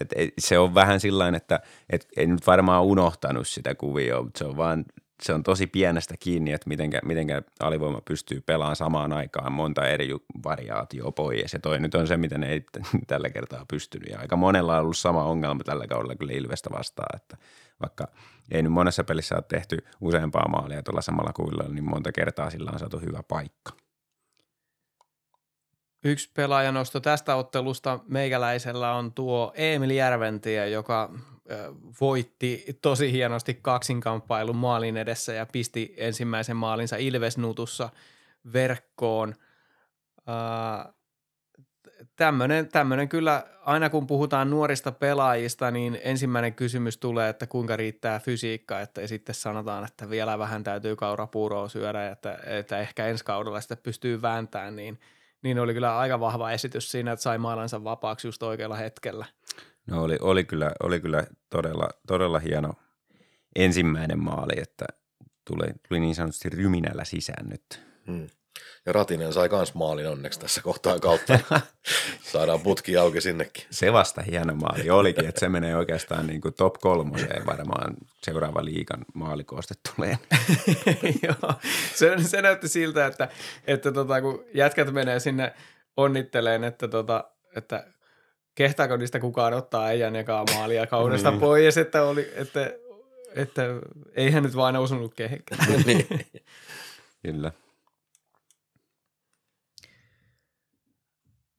[0.00, 4.38] et, et, se on vähän sillain, että et, ei nyt varmaan unohtanut sitä kuvioa, mutta
[4.38, 4.84] se on vaan
[5.22, 10.08] se on tosi pienestä kiinni, että mitenkä, mitenkä alivoima pystyy pelaamaan samaan aikaan monta eri
[10.44, 11.52] variaatioa pois.
[11.52, 12.64] Ja toi nyt on se, mitä ne ei
[13.06, 14.08] tällä kertaa pystynyt.
[14.08, 17.36] Ja aika monella on ollut sama ongelma tällä kaudella kyllä Ilvestä vastaan, että
[17.80, 18.08] vaikka
[18.50, 22.70] ei nyt monessa pelissä ole tehty useampaa maalia tuolla samalla kuvilla, niin monta kertaa sillä
[22.70, 23.72] on saatu hyvä paikka.
[26.04, 31.12] Yksi pelaajanosto tästä ottelusta meikäläisellä on tuo Emil Järventie, joka
[32.00, 37.88] voitti tosi hienosti kaksinkamppailun maalin edessä ja pisti ensimmäisen maalinsa Ilvesnutussa
[38.52, 39.34] verkkoon.
[42.16, 48.18] Tämmöinen, tämmöinen kyllä, aina kun puhutaan nuorista pelaajista, niin ensimmäinen kysymys tulee, että kuinka riittää
[48.18, 53.60] fysiikka, että sitten sanotaan, että vielä vähän täytyy kaurapuuroa syödä, että, että ehkä ensi kaudella
[53.60, 54.98] sitä pystyy vääntämään, niin,
[55.42, 59.26] niin oli kyllä aika vahva esitys siinä, että sai maalansa vapaaksi just oikealla hetkellä.
[59.86, 62.72] No oli, oli, kyllä, oli kyllä todella, todella hieno
[63.56, 64.86] ensimmäinen maali, että
[65.44, 67.82] tuli, tuli niin sanotusti ryminällä sisään nyt.
[68.06, 68.26] Hmm.
[68.86, 71.38] Ja Ratinen sai kans maalin onneksi tässä kohtaa kautta.
[72.32, 73.64] Saadaan putki auki sinnekin.
[73.70, 78.64] Se vasta hieno maali olikin, että se menee oikeastaan niin kuin top kolmoseen varmaan seuraava
[78.64, 80.18] liikan maalikooste tulee.
[81.22, 81.54] Joo,
[81.94, 83.28] se, se näytti siltä, että,
[83.66, 85.52] että tota, kun jätkät menee sinne
[85.96, 87.24] onnitteleen, että, tota,
[87.56, 87.86] että
[88.54, 91.40] kehtaako niistä kukaan ottaa äijän ekaa maalia kaudesta Niin.
[91.40, 92.72] pois, että, oli, että,
[93.34, 93.62] että
[94.14, 95.60] eihän nyt vain osunut kehenkään.
[95.86, 96.06] niin.
[97.22, 97.52] Kyllä.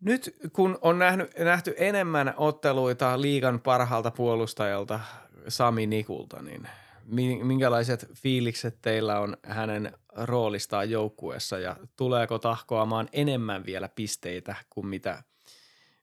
[0.02, 5.00] Nyt kun on nähnyt, nähty enemmän otteluita liigan parhaalta puolustajalta
[5.48, 6.68] Sami Nikulta, niin
[7.06, 14.88] mi- minkälaiset fiilikset teillä on hänen roolistaan joukkueessa ja tuleeko tahkoamaan enemmän vielä pisteitä kuin
[14.88, 15.24] mitä,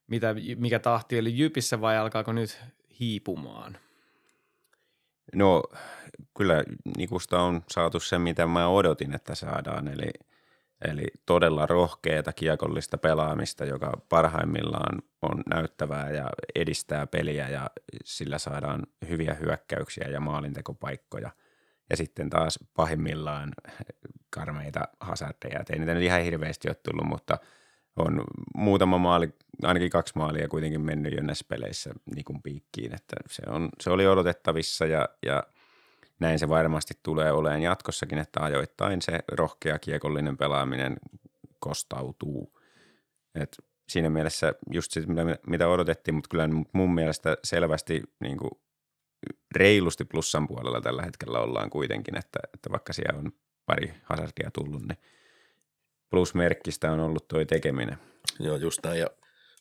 [0.07, 2.59] mitä, mikä tahti oli Jypissä vai alkaako nyt
[2.99, 3.77] hiipumaan?
[5.35, 5.63] No
[6.37, 6.63] kyllä
[6.97, 10.11] Nikusta on saatu se, mitä mä odotin, että saadaan, eli,
[10.87, 17.69] eli todella rohkeata kiekollista pelaamista, joka parhaimmillaan on näyttävää ja edistää peliä ja
[18.03, 21.31] sillä saadaan hyviä hyökkäyksiä ja maalintekopaikkoja.
[21.89, 23.51] Ja sitten taas pahimmillaan
[24.29, 25.63] karmeita hazardeja.
[25.69, 27.37] Ei niitä nyt ihan hirveästi ole tullut, mutta
[27.95, 28.23] on
[28.55, 29.29] muutama maali,
[29.63, 33.89] ainakin kaksi maalia kuitenkin mennyt jo näissä peleissä niin kuin piikkiin, että se, on, se
[33.89, 35.43] oli odotettavissa ja, ja
[36.19, 40.97] näin se varmasti tulee olemaan jatkossakin, että ajoittain se rohkea kiekollinen pelaaminen
[41.59, 42.59] kostautuu.
[43.35, 43.57] Et
[43.89, 45.01] siinä mielessä just se,
[45.47, 48.51] mitä, odotettiin, mutta kyllä mun mielestä selvästi niin kuin
[49.55, 53.31] reilusti plussan puolella tällä hetkellä ollaan kuitenkin, että, että vaikka siellä on
[53.65, 54.97] pari hazardia tullut, niin
[56.09, 57.97] plusmerkkistä on ollut toi tekeminen.
[58.39, 58.99] Joo, just näin.
[58.99, 59.07] Ja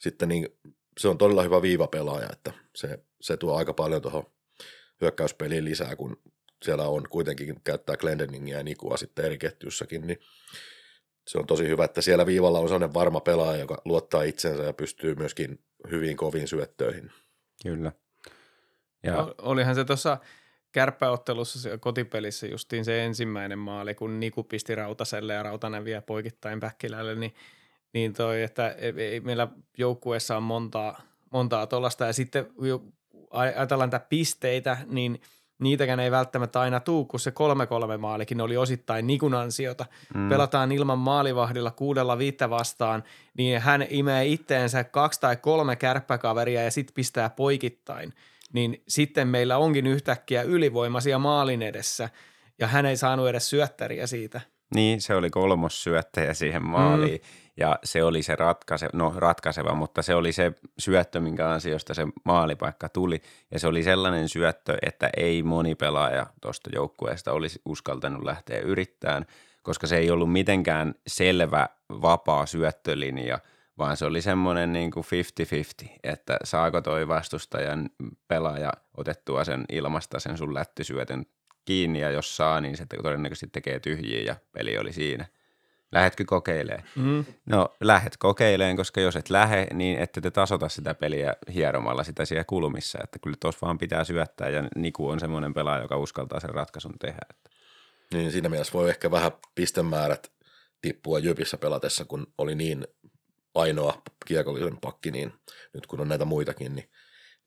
[0.00, 0.48] sitten niin,
[0.98, 4.26] se on todella hyvä viivapelaaja, että se, se tuo aika paljon tuohon
[5.00, 6.22] hyökkäyspeliin lisää, kun
[6.64, 10.18] siellä on kuitenkin käyttää Glendeningia ja Nikua sitten eri ketjussakin, niin
[11.28, 14.72] se on tosi hyvä, että siellä viivalla on sellainen varma pelaaja, joka luottaa itsensä ja
[14.72, 15.58] pystyy myöskin
[15.90, 17.10] hyvin koviin syöttöihin.
[17.62, 17.92] Kyllä.
[19.02, 19.34] Ja.
[19.38, 20.18] Olihan se tuossa
[20.72, 27.14] kärppäottelussa kotipelissä justiin se ensimmäinen maali, kun Niku pisti Rautaselle ja Rautanen vie poikittain Päkkilälle,
[27.14, 27.34] niin,
[27.92, 32.46] niin toi, että ei- ei meillä joukkueessa on montaa, montaa tuollaista ja sitten
[33.30, 35.20] ajatellaan tätä pisteitä, niin
[35.58, 37.32] niitäkään ei välttämättä aina tuu, kun se
[37.94, 39.86] 3-3 maalikin oli osittain Nikun ansiota.
[40.14, 40.28] Mm.
[40.28, 43.04] Pelataan ilman maalivahdilla kuudella viittä vastaan,
[43.36, 48.12] niin hän imee itteensä kaksi tai kolme kärppäkaveria ja sitten pistää poikittain.
[48.52, 52.10] Niin sitten meillä onkin yhtäkkiä ylivoimaisia maalin edessä
[52.58, 54.40] ja hän ei saanut edes syöttäriä siitä.
[54.74, 57.50] Niin, se oli kolmos syöttäjä siihen maaliin mm.
[57.56, 62.06] ja se oli se ratkaise, no, ratkaiseva, mutta se oli se syöttö, minkä ansiosta se
[62.24, 68.24] maalipaikka tuli ja se oli sellainen syöttö, että ei moni pelaaja tuosta joukkueesta olisi uskaltanut
[68.24, 69.26] lähteä yrittämään,
[69.62, 73.38] koska se ei ollut mitenkään selvä vapaa syöttölinja,
[73.78, 75.04] vaan se oli semmoinen niin kuin
[75.84, 77.90] 50-50, että saako toi vastustajan
[78.28, 81.26] pelaaja otettua sen ilmasta sen sun lättysyötön
[81.68, 85.26] kiinni ja jos saa, niin se todennäköisesti tekee tyhjiä ja peli oli siinä.
[85.92, 86.88] Lähetkö kokeilemaan?
[86.96, 87.24] Mm.
[87.46, 92.24] No lähet kokeileen, koska jos et lähe, niin ette te tasota sitä peliä hieromalla sitä
[92.24, 92.98] siellä kulmissa.
[93.04, 96.98] Että kyllä tuossa vaan pitää syöttää ja Niku on semmoinen pelaaja, joka uskaltaa sen ratkaisun
[96.98, 97.18] tehdä.
[97.30, 97.50] Että
[98.14, 100.32] Niin siinä mielessä voi ehkä vähän pistemäärät
[100.80, 102.86] tippua Jypissä pelatessa, kun oli niin
[103.54, 105.32] ainoa kiekollinen pakki, niin
[105.74, 106.90] nyt kun on näitä muitakin, niin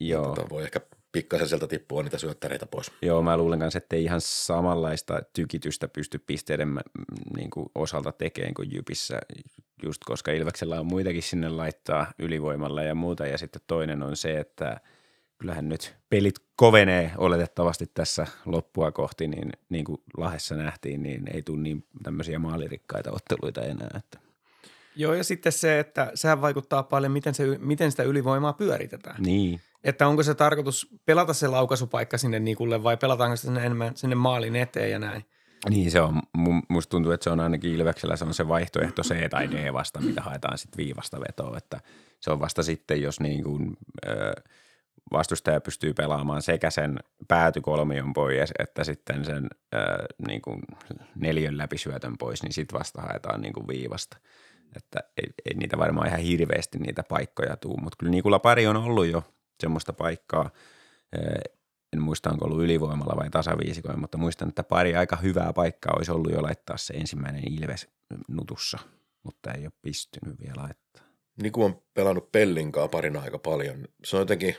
[0.00, 0.26] Joo.
[0.26, 0.80] tota voi ehkä
[1.12, 2.92] pikkasen sieltä tippua niitä syöttäreitä pois.
[3.02, 6.80] Joo, mä luulen kanssa, että ei ihan samanlaista tykitystä pysty pisteiden mm,
[7.36, 9.18] niin kuin osalta tekemään kuin Jypissä,
[9.82, 13.26] just koska Ilveksellä on muitakin sinne laittaa ylivoimalla ja muuta.
[13.26, 14.80] Ja sitten toinen on se, että
[15.38, 21.42] kyllähän nyt pelit kovenee oletettavasti tässä loppua kohti, niin, niin kuin Lahessa nähtiin, niin ei
[21.42, 23.90] tule niin tämmöisiä maalirikkaita otteluita enää.
[23.98, 24.21] Että.
[24.96, 29.22] Joo, ja sitten se, että sehän vaikuttaa paljon, miten, se, miten sitä ylivoimaa pyöritetään.
[29.22, 34.14] Niin, Että onko se tarkoitus pelata se laukaisupaikka sinne Nikulle vai pelataanko sinne enemmän sinne
[34.14, 35.24] maalin eteen ja näin.
[35.70, 39.02] Niin se on, Mu- musta tuntuu, että se on ainakin Ilveksellä se on se vaihtoehto
[39.02, 41.80] C tai D vasta, mitä haetaan sitten viivasta vetoa, että
[42.20, 43.76] se on vasta sitten, jos niin kuin,
[45.12, 49.78] vastustaja pystyy pelaamaan sekä sen päätykolmion pois, että sitten sen ö,
[50.28, 50.60] niin kuin
[51.14, 54.16] neljön läpisyötön pois, niin sitten vasta haetaan niin kuin viivasta.
[54.76, 58.76] Että ei, ei niitä varmaan ihan hirveästi niitä paikkoja tuu, mutta kyllä Nikulla pari on
[58.76, 59.22] ollut jo
[59.60, 60.50] semmoista paikkaa,
[61.16, 61.40] Ö,
[61.92, 66.12] en muista onko ollut ylivoimalla vai tasaviisikoin, mutta muistan, että pari aika hyvää paikkaa olisi
[66.12, 67.88] ollut jo laittaa se ensimmäinen Ilves
[68.28, 68.78] nutussa,
[69.22, 71.02] mutta ei ole pystynyt vielä laittaa.
[71.42, 73.88] Niku on pelannut Pellinkaa parina aika paljon.
[74.04, 74.56] Se on jotenkin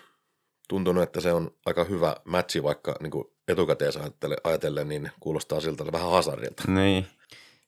[0.69, 3.11] tuntunut, että se on aika hyvä matchi, vaikka niin
[3.47, 6.63] etukäteen ajatellen, ajatellen, niin kuulostaa siltä vähän hasarilta.
[6.67, 7.07] Niin.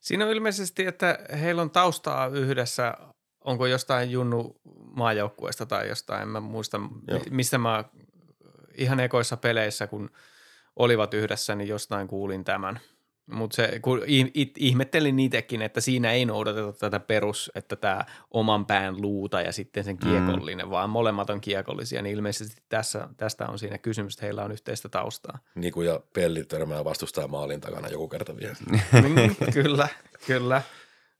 [0.05, 2.93] Siinä on ilmeisesti, että heillä on taustaa yhdessä,
[3.41, 4.61] onko jostain Junnu
[4.95, 7.21] maajoukkueesta tai jostain, en mä muista, Joo.
[7.29, 7.83] mistä mä
[8.73, 10.09] ihan ekoissa peleissä, kun
[10.75, 12.79] olivat yhdessä, niin jostain kuulin tämän.
[13.31, 14.01] Mutta se, kun
[14.57, 19.83] ihmettelin itsekin, että siinä ei noudateta tätä perus, että tämä oman pään luuta ja sitten
[19.83, 20.69] sen kiekollinen, mm.
[20.69, 24.89] vaan molemmat on kiekollisia, niin ilmeisesti tässä, tästä on siinä kysymys, että heillä on yhteistä
[24.89, 25.39] taustaa.
[25.55, 28.55] Niku ja Pelli törmää vastustaa maalin takana joku kerta vielä.
[28.91, 29.87] Mm, kyllä,
[30.27, 30.61] kyllä.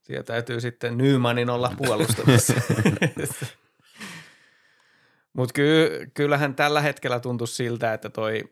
[0.02, 2.54] Siellä täytyy sitten Nymanin olla puolustamassa.
[5.32, 8.44] Mutta ky, kyllähän tällä hetkellä tuntuu siltä, että toi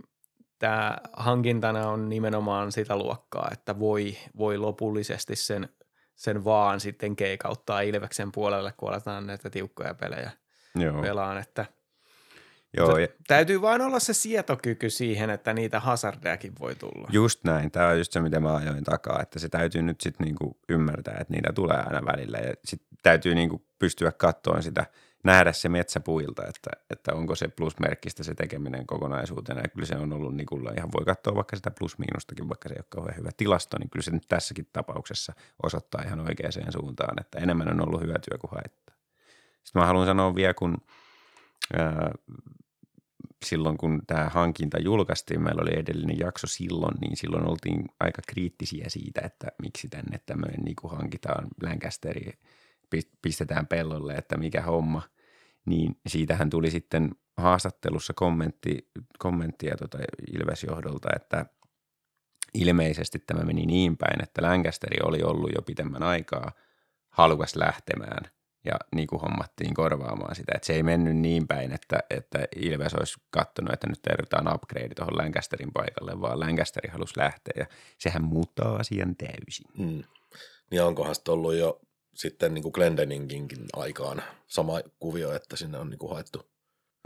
[0.58, 5.68] tämä hankintana on nimenomaan sitä luokkaa, että voi, voi lopullisesti sen,
[6.14, 10.30] sen vaan sitten keikauttaa Ilveksen puolelle, kun aletaan näitä tiukkoja pelejä
[10.74, 11.38] Joo, pelaan.
[11.38, 11.66] Että
[12.76, 17.08] Joo ja täytyy vain olla se sietokyky siihen, että niitä hazardejakin voi tulla.
[17.12, 17.70] just näin.
[17.70, 21.16] Tämä on just se, mitä mä ajoin takaa, että se täytyy nyt sitten niinku ymmärtää,
[21.20, 24.86] että niitä tulee aina välillä ja sitten täytyy niinku pystyä katsoa sitä,
[25.24, 29.60] nähdä se metsäpuilta, että, että onko se plusmerkkistä se tekeminen kokonaisuutena.
[29.60, 32.78] Ja kyllä se on ollut Nikulla ihan, voi katsoa vaikka sitä plus-miinustakin, vaikka se ei
[32.78, 35.32] ole kauhean hyvä tilasto, niin kyllä se nyt tässäkin tapauksessa
[35.62, 38.96] osoittaa ihan oikeaan suuntaan, että enemmän on ollut hyötyä kuin haittaa.
[39.64, 40.76] Sitten mä haluan sanoa vielä, kun
[41.78, 42.10] ää,
[43.44, 48.84] silloin kun tämä hankinta julkaistiin, meillä oli edellinen jakso silloin, niin silloin oltiin aika kriittisiä
[48.88, 52.32] siitä, että miksi tänne tämmöinen niinku hankitaan Lancasteri,
[52.96, 55.02] pist- pistetään pellolle, että mikä homma.
[55.66, 59.98] Niin siitähän tuli sitten haastattelussa kommentti, kommenttia tota
[60.32, 61.46] Ilvesjohdolta, että
[62.54, 66.52] ilmeisesti tämä meni niin päin, että Lancasteri oli ollut jo pitemmän aikaa
[67.10, 68.30] halukas lähtemään
[68.64, 70.52] ja niin kuin hommattiin korvaamaan sitä.
[70.54, 74.94] Että se ei mennyt niin päin, että, että Ilves olisi katsonut, että nyt tarvitaan upgrade
[74.94, 77.66] tuohon Lancasterin paikalle, vaan Lancasteri halusi lähteä ja
[77.98, 79.66] sehän muuttaa asian täysin.
[79.78, 80.04] Mm.
[80.70, 81.80] Niin onkohan sitten ollut jo
[82.14, 86.50] sitten niin kuin Glendeninginkin aikaan sama kuvio, että sinne on niin kuin haettu.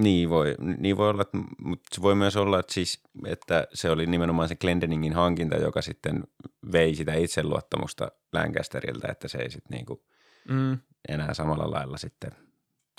[0.03, 3.90] Niin voi, niin voi olla, että, mutta se voi myös olla, että, siis, että se
[3.90, 6.25] oli nimenomaan se Glendeningin hankinta, joka sitten
[6.73, 10.03] vei sitä itseluottamusta Lancasterilta, että se ei sitten niinku
[10.49, 10.79] Mm.
[11.09, 12.31] enää samalla lailla sitten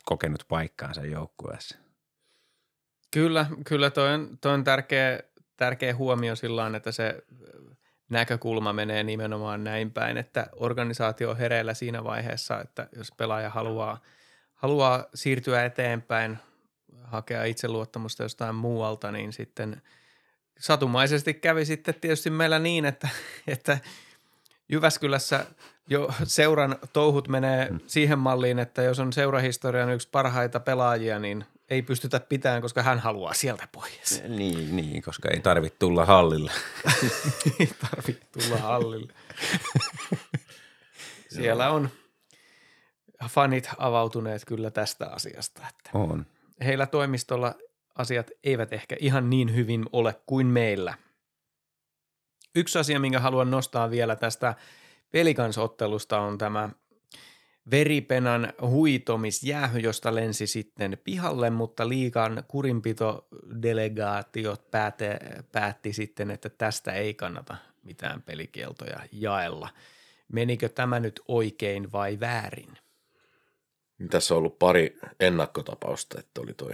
[0.06, 1.78] kokenut paikkaansa joukkueessa.
[3.12, 5.19] Kyllä, kyllä toi on, toi on tärkeä,
[5.58, 7.24] tärkeä huomio sillä tavalla, että se
[8.10, 14.02] näkökulma menee nimenomaan näin päin, että organisaatio on hereillä siinä vaiheessa, että jos pelaaja haluaa,
[14.56, 16.38] haluaa siirtyä eteenpäin,
[17.04, 19.82] hakea itseluottamusta jostain muualta, niin sitten
[20.60, 23.08] satumaisesti kävi sitten tietysti meillä niin, että,
[23.48, 23.78] että
[24.69, 25.45] Jyväskylässä
[25.88, 31.82] jo seuran touhut menee siihen malliin, että jos on seurahistorian yksi parhaita pelaajia, niin ei
[31.82, 34.24] pystytä pitämään, koska hän haluaa sieltä pois.
[34.28, 36.52] Niin, niin koska ei tarvitse tulla hallille.
[37.60, 39.14] Ei tarvitse tulla hallille.
[41.36, 41.90] Siellä on
[43.28, 46.26] fanit avautuneet kyllä tästä asiasta, että On.
[46.66, 47.56] heillä toimistolla
[47.96, 50.94] asiat eivät ehkä ihan niin hyvin ole kuin meillä.
[52.56, 54.56] Yksi asia, minkä haluan nostaa vielä tästä
[55.12, 56.70] pelikansottelusta on tämä
[57.72, 65.20] veripenan huitomisjäähy, josta lensi sitten pihalle, mutta liikan kurinpitodelegaatiot pääte,
[65.52, 69.70] päätti sitten, että tästä ei kannata mitään pelikieltoja jaella.
[70.28, 72.78] Menikö tämä nyt oikein vai väärin?
[74.10, 76.74] Tässä on ollut pari ennakkotapausta, että oli toi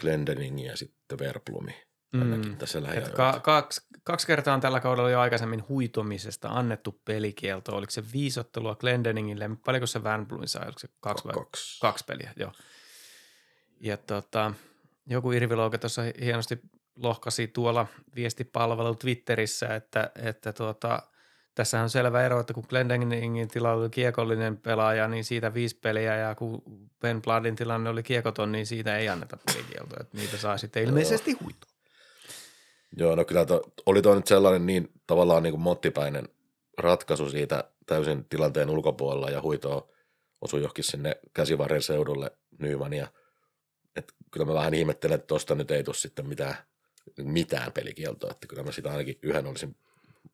[0.00, 1.74] Glendening ja sitten Verplumi.
[2.20, 2.56] Ainakin mm.
[2.56, 3.16] tässä lähiajoilla.
[3.16, 7.76] ka- kaksi, kaksi kertaa on tällä kaudella jo aikaisemmin huitomisesta annettu pelikielto.
[7.76, 9.50] Oliko se viisottelua Glendeningille?
[9.64, 10.64] Paljonko se Van Bluin sai?
[10.64, 11.80] Oliko se kaksi vai Kaksi.
[11.80, 12.32] kaksi peliä?
[12.36, 12.52] Joo.
[13.80, 14.54] Ja tota,
[15.06, 16.60] joku Irvi tuossa hienosti
[16.96, 21.02] lohkasi tuolla viestipalvelu Twitterissä, että, että tuota,
[21.54, 26.16] tässä on selvä ero, että kun Glendeningin tilalla oli kiekollinen pelaaja, niin siitä viisi peliä,
[26.16, 26.62] ja kun
[27.00, 29.98] Ben Bloodin tilanne oli kiekoton, niin siitä ei anneta pelikieltoa.
[30.00, 31.71] Että niitä saa sitten ilmeisesti huitoa.
[32.96, 36.28] Joo, no kyllä to, oli toi nyt sellainen niin tavallaan niin kuin mottipäinen
[36.78, 39.88] ratkaisu siitä täysin tilanteen ulkopuolella ja huitoa
[40.40, 43.08] osui johonkin sinne käsivarren seudulle Nymania.
[43.96, 46.54] Et kyllä mä vähän ihmettelen, että tosta nyt ei tule sitten mitään,
[47.22, 49.76] mitään pelikieltoa, että kyllä mä sitä ainakin yhden olisin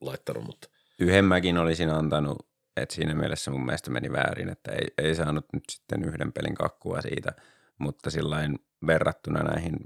[0.01, 0.69] laittanut, mutta
[0.99, 5.47] Yhden mäkin olisin antanut, että siinä mielessä mun mielestä meni väärin, että ei, ei saanut
[5.53, 7.33] nyt sitten yhden pelin kakkua siitä,
[7.79, 9.77] mutta sillain verrattuna näihin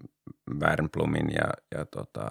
[0.60, 2.30] Wernblumin ja, ja tota,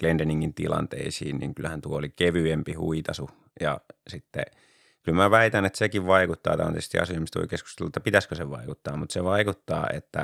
[0.00, 3.30] Glendeningin tilanteisiin, niin kyllähän tuo oli kevyempi huitasu.
[3.60, 4.44] Ja sitten
[5.02, 8.34] kyllä mä väitän, että sekin vaikuttaa, tämä on tietysti asia, mistä voi keskustella, että pitäisikö
[8.34, 10.22] se vaikuttaa, mutta se vaikuttaa, että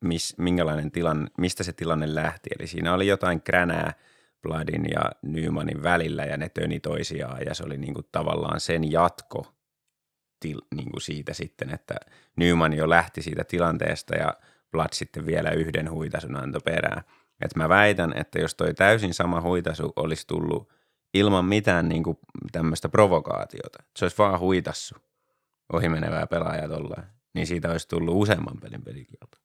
[0.00, 3.94] mis, minkälainen tilanne, mistä se tilanne lähti, eli siinä oli jotain kränää
[4.42, 7.42] Bladin ja Nymanin välillä ja ne töni toisiaan.
[7.46, 9.54] Ja se oli niin kuin tavallaan sen jatko
[10.40, 11.94] til, niin kuin siitä sitten, että
[12.36, 14.34] Nyman jo lähti siitä tilanteesta ja
[14.70, 17.02] Blood sitten vielä yhden huitasun antoi perään.
[17.44, 20.68] Et mä väitän, että jos toi täysin sama huitasu olisi tullut
[21.14, 22.18] ilman mitään niin kuin
[22.52, 24.94] tämmöistä provokaatiota, se olisi vaan huitassu
[25.72, 29.38] ohimenevää pelaajaa tollaan, niin siitä olisi tullut useamman pelin pelikielto.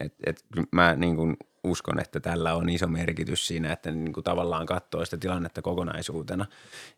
[0.00, 4.24] Et, et, mä niin kuin uskon, että tällä on iso merkitys siinä, että niin kuin
[4.24, 6.46] tavallaan katsoo sitä tilannetta kokonaisuutena.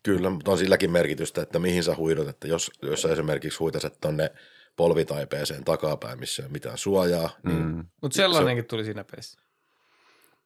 [0.03, 3.97] kyllä mutta on silläkin merkitystä, että mihin sä huidot, että jos, jos sä esimerkiksi huitaset
[4.01, 4.31] tonne
[4.75, 7.85] polvitaipeeseen takapäin, missä ei ole mitään suojaa, niin Mm.
[8.01, 9.41] Mutta sellainenkin tuli siinä pelissä.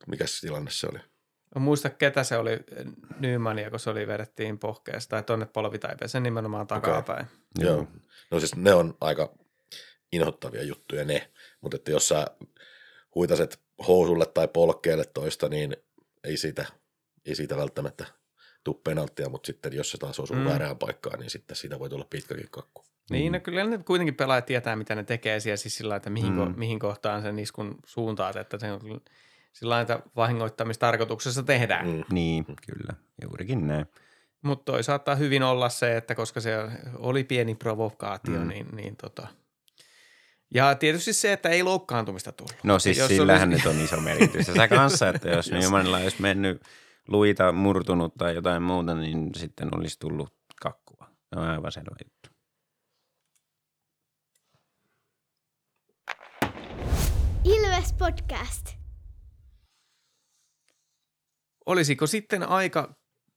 [0.08, 1.00] Mikä se tilanne se oli?
[1.56, 2.60] Mä muista, ketä se oli
[3.20, 7.26] Nymania, kun se oli vedettiin pohkeesta tai tonne polvitaipeeseen nimenomaan takapäin.
[7.60, 7.76] Joo.
[7.76, 7.88] Joo.
[8.32, 9.34] No siis ne on aika
[10.12, 11.32] inhottavia juttuja ne,
[11.62, 12.28] mutta että jos sä
[13.16, 15.78] huitaset housulle tai polkkeelle toista, niin
[16.24, 16.66] ei siitä,
[17.26, 18.06] ei siitä välttämättä
[18.64, 20.44] tuu penalttia, mutta sitten jos se taas osuu Mm.
[20.44, 20.50] mm.
[20.50, 22.84] väärään paikkaan, niin sitten siitä voi tulla pitkäkin kakku.
[23.10, 26.34] Niin, no kyllä ne kuitenkin pelaajat tietää, mitä ne tekee siellä, siis sillä että mihin,
[26.34, 26.42] mm.
[26.42, 26.54] Mm.
[26.58, 28.82] mihin kohtaan sen iskun suuntaat, että se on
[29.60, 31.86] sillä lailla, että vahingoittamistarkoituksessa tehdään.
[31.88, 31.94] Mm.
[31.94, 32.04] Mm.
[32.12, 32.94] Niin, kyllä,
[33.24, 33.86] juurikin näin.
[34.42, 36.56] Mutta toi saattaa hyvin olla se, että koska se
[36.98, 38.48] oli pieni provokaatio, mm.
[38.48, 39.28] Niin, niin tota.
[40.54, 42.56] Ja tietysti se, että ei loukkaantumista tullut.
[42.64, 44.46] No siis Jos sillähän olisi- nyt on iso merkitys.
[44.46, 46.62] Sä kanssa, että jos Nymanilla olisi mennyt
[47.08, 51.08] luita, murtunut tai jotain muuta, niin sitten olisi tullut kakkua.
[51.34, 52.30] Se on aivan selvä juttu.
[57.44, 58.77] Ilves Podcast.
[61.68, 62.94] Olisiko sitten aika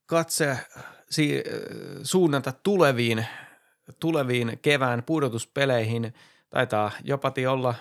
[0.07, 0.59] katse
[1.11, 1.45] si-
[2.03, 3.27] suunnata tuleviin,
[4.01, 6.15] tuleviin kevään pudotuspeleihin?
[6.51, 7.75] Taitaa jopati olla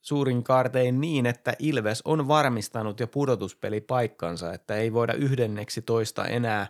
[0.00, 6.66] suurin kaartein niin, että Ilves on varmistanut jo pudotuspelipaikkansa, että ei voida yhdenneksi toista enää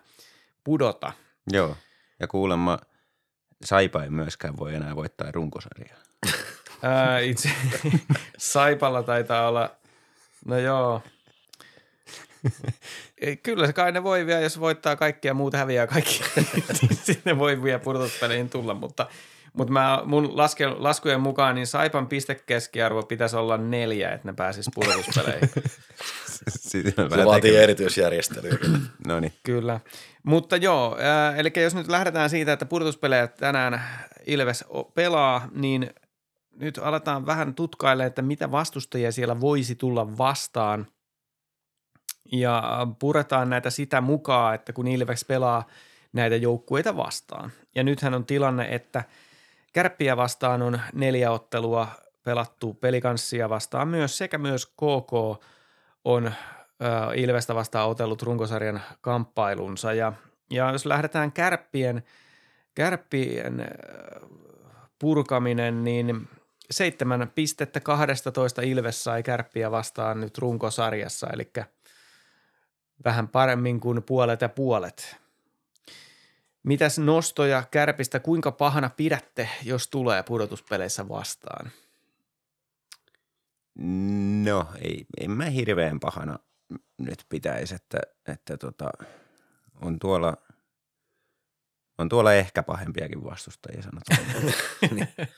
[0.65, 1.13] pudota.
[1.53, 1.77] Joo.
[2.21, 2.79] Ja kuulemma
[3.65, 5.99] Saipa ei myöskään voi enää voittaa runkosarjaa.
[6.83, 7.51] Ää, itse
[8.39, 9.77] Saipalla taitaa olla,
[10.47, 11.03] no joo.
[13.43, 16.21] Kyllä se kai ne voi vielä, jos voittaa kaikkia muut häviää kaikki,
[17.05, 19.07] sitten voi vielä pudotuspeleihin tulla, mutta,
[19.53, 24.67] mutta mä, mun laske, laskujen mukaan niin Saipan pistekeskiarvo pitäisi olla neljä, että ne pääsis
[24.75, 25.51] pudotuspeleihin.
[26.49, 28.59] Sitten Se vaatii erityisjärjestelyä.
[29.07, 29.33] No niin.
[29.43, 29.81] Kyllä.
[30.23, 33.83] Mutta joo, äh, eli jos nyt lähdetään siitä, että pudotuspelejä tänään
[34.27, 35.91] Ilves pelaa, niin
[36.61, 40.87] nyt aletaan vähän tutkailemaan, että mitä vastustajia siellä voisi tulla vastaan.
[42.33, 45.67] Ja puretaan näitä sitä mukaan, että kun Ilves pelaa
[46.13, 47.53] näitä joukkueita vastaan.
[47.75, 49.05] Ja nythän on tilanne, että
[49.73, 51.89] Kärppiä vastaan on neljä ottelua
[52.25, 55.43] pelattu pelikanssia vastaan myös sekä myös KK
[56.05, 56.33] on
[57.15, 59.93] Ilvestä vastaan otellut runkosarjan kamppailunsa.
[59.93, 60.13] Ja,
[60.51, 62.03] ja jos lähdetään kärppien,
[62.75, 63.69] kärppien
[64.99, 66.29] purkaminen, niin
[66.71, 71.53] seitsemän pistettä 12 Ilves sai kärppiä vastaan nyt runkosarjassa, eli
[73.05, 75.17] vähän paremmin kuin puolet ja puolet.
[76.63, 81.71] Mitäs nostoja kärpistä, kuinka pahana pidätte, jos tulee pudotuspeleissä vastaan?
[84.45, 86.39] No, ei, en mä hirveän pahana
[86.99, 88.91] nyt pitäisi, että, että tota,
[89.81, 90.37] on tuolla
[91.99, 94.19] on tuolla ehkä pahempiakin vastustajia sanotaan.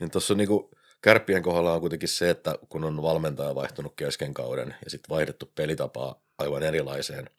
[0.00, 0.70] Niin tuossa on niinku
[1.06, 5.52] Kärppien kohdalla on kuitenkin se, että kun on valmentaja vaihtunut kesken kauden ja sitten vaihdettu
[5.54, 7.30] pelitapaa aivan erilaiseen,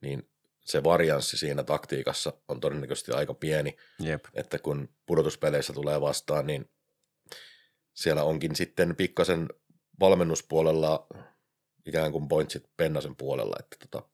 [0.00, 0.30] niin
[0.64, 4.24] se varianssi siinä taktiikassa on todennäköisesti aika pieni, Jep.
[4.34, 6.70] että kun pudotuspeleissä tulee vastaan, niin
[7.94, 9.48] siellä onkin sitten pikkasen
[10.00, 11.06] valmennuspuolella
[11.86, 14.08] ikään kuin pointsit Pennasen puolella, että tota,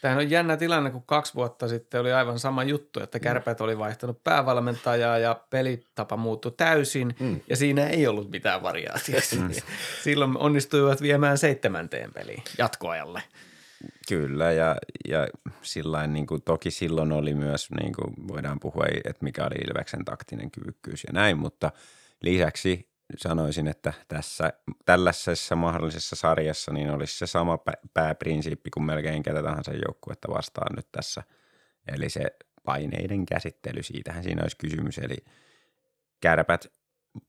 [0.00, 3.78] Tämähän on jännä tilanne, kun kaksi vuotta sitten oli aivan sama juttu, että kärpät oli
[3.78, 7.40] vaihtanut päävalmentajaa ja pelitapa muuttui täysin Mm.
[7.48, 9.36] ja siinä ei ollut mitään variaatiota.
[10.04, 13.22] Silloin onnistuivat viemään seitsemänteen peliin jatkoajalle.
[14.08, 14.76] Kyllä, ja,
[15.08, 15.28] ja
[15.62, 20.04] sillain, niin kuin, toki silloin oli myös, niin kuin voidaan puhua, että mikä oli Ilveksen
[20.04, 21.72] taktinen kyvykkyys ja näin, mutta
[22.22, 24.52] lisäksi sanoisin, että tässä
[24.84, 30.76] tällaisessa mahdollisessa sarjassa niin olisi se sama pä- pääprinsiippi kuin melkein ketä tahansa joukkuetta vastaan
[30.76, 31.22] nyt tässä.
[31.94, 32.22] Eli se
[32.64, 34.98] paineiden käsittely, siitähän siinä olisi kysymys.
[34.98, 35.16] Eli
[36.20, 36.72] kärpät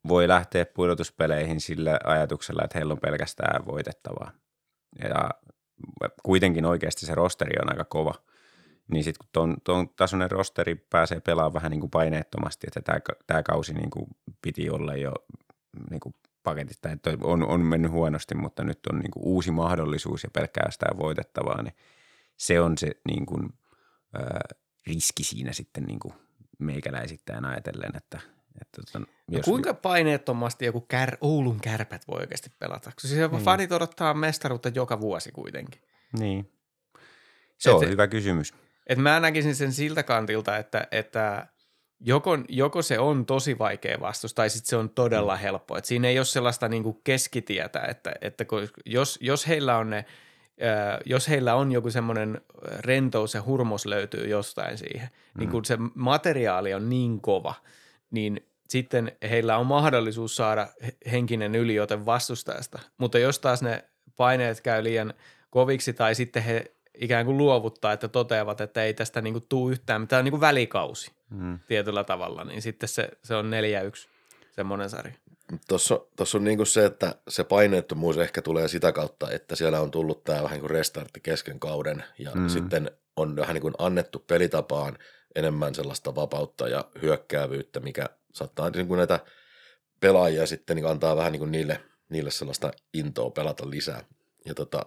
[0.07, 4.32] voi lähteä pudotuspeleihin sillä ajatuksella, että heillä on pelkästään voitettavaa.
[5.03, 5.29] Ja
[6.23, 8.13] kuitenkin oikeasti se rosteri on aika kova.
[8.91, 13.43] Niin sitten kun ton, ton tasoinen rosteri pääsee pelaamaan vähän niin kuin paineettomasti, että tämä
[13.43, 14.07] kausi niin kuin
[14.41, 15.11] piti olla jo
[15.89, 20.24] niin kuin paketista, että on, on mennyt huonosti, mutta nyt on niin kuin uusi mahdollisuus
[20.24, 21.74] ja pelkästään voitettavaa, niin
[22.38, 23.49] se on se niin kuin,
[24.13, 24.41] ää,
[24.88, 26.13] riski siinä sitten niin kuin
[26.59, 28.19] meikäläisittäin ajatellen, että,
[28.61, 28.99] että tota,
[29.32, 32.91] No kuinka paineettomasti joku kär, Oulun kärpät voi oikeasti pelata?
[32.91, 33.41] Koska siis Niin.
[33.43, 35.82] fanit odottaa mestaruutta joka vuosi kuitenkin.
[36.19, 36.51] Niin.
[37.57, 38.53] Se on Et- hyvä kysymys.
[38.88, 41.47] Et mä näkisin sen siltä kantilta, että, että
[42.06, 45.78] joko, joko se on tosi vaikea vastus tai sitten se on todella helppo.
[45.78, 50.06] Et siinä ei ole sellaista niinku keskitietä, että, että kun- jos, jos, heillä on ne,
[51.06, 52.41] jos heillä on joku semmoinen
[52.80, 57.54] rentous ja hurmos löytyy jostain siihen, niin kun se materiaali on niin kova,
[58.12, 62.80] niin sitten heillä on mahdollisuus saada he- henkinen yliote vastustajasta.
[62.97, 63.84] Mutta jos taas ne
[64.18, 65.14] paineet käy liian
[65.49, 69.70] koviksi tai sitten he ikään kuin luovuttaa, että toteavat, että ei tästä niin kuin tuu
[69.70, 71.60] yhtään mitään niin kuin välikausi Mm.
[71.68, 74.08] tietyllä tavalla, niin sitten se, se on 4-1
[74.52, 75.14] semmoinen sarja.
[75.68, 79.92] Tuossa tossa on niinku se, että se paineettomuus ehkä tulee sitä kautta, että siellä on
[79.92, 82.48] tullut tämä vähän niin kuin restartti kesken kauden ja Mm.
[82.50, 84.98] sitten on vähän niin kuin annettu pelitapaan
[85.36, 89.20] enemmän sellaista vapautta ja hyökkäävyyttä, mikä saattaa niin kuin näitä
[90.00, 94.04] pelaajia sitten niin antaa vähän niin kuin niille, niille sellaista intoa pelata lisää.
[94.46, 94.86] Ja tota,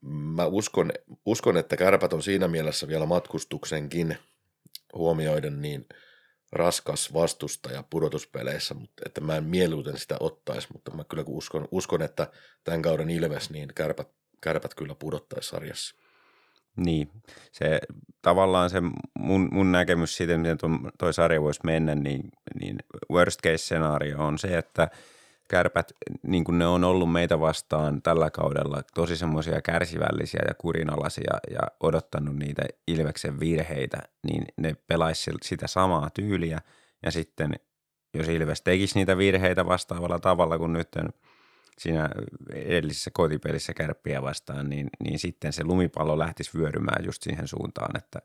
[0.00, 0.92] mä uskon,
[1.26, 4.18] uskon, että kärpät on siinä mielessä vielä matkustuksenkin
[4.94, 5.86] huomioiden niin
[6.52, 12.02] raskas vastustaja pudotuspeleissä, mutta että mä en mieluiten sitä ottaisi, mutta mä kyllä uskon, uskon
[12.02, 12.26] että
[12.64, 14.08] tämän kauden Ilves, niin kärpät,
[14.40, 15.94] kärpät kyllä pudottaisi sarjassa.
[16.76, 17.10] Niin,
[17.52, 17.80] se
[18.22, 18.82] tavallaan se
[19.18, 20.58] mun, mun näkemys siitä, miten
[20.98, 22.22] tuo, sarja voisi mennä, niin,
[22.60, 22.78] niin
[23.12, 24.88] worst case scenario on se, että
[25.48, 25.92] kärpät,
[26.22, 31.60] niin kuin ne on ollut meitä vastaan tällä kaudella, tosi semmoisia kärsivällisiä ja kurinalaisia ja
[31.80, 36.60] odottanut niitä Ilveksen virheitä, niin ne pelaisi sitä samaa tyyliä.
[37.02, 37.54] Ja sitten
[38.14, 40.88] jos Ilves tekisi niitä virheitä vastaavalla tavalla kuin nyt
[41.78, 42.08] siinä
[42.52, 48.22] edellisessä kotipelissä kärppiä vastaan, niin, niin sitten se lumipallo lähtisi vyörymään just siihen suuntaan, että,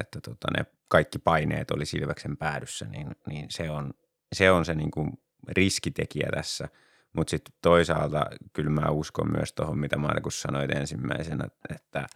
[0.00, 3.94] että tota, ne kaikki paineet oli Silveksen päädyssä, niin, niin se on
[4.34, 5.12] se, on se niin kuin
[5.48, 6.68] riskitekijä tässä.
[7.12, 12.06] Mutta sitten toisaalta kyllä mä uskon myös tuohon, mitä Markus sanoit ensimmäisenä, että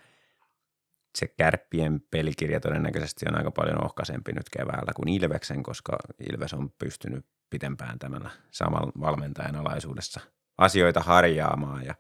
[1.19, 5.99] se kärppien pelikirja todennäköisesti on aika paljon ohkaisempi nyt keväällä kuin Ilveksen, koska
[6.33, 10.21] Ilves on pystynyt pitempään tämän saman valmentajan alaisuudessa
[10.59, 11.95] asioita harjaamaan ja,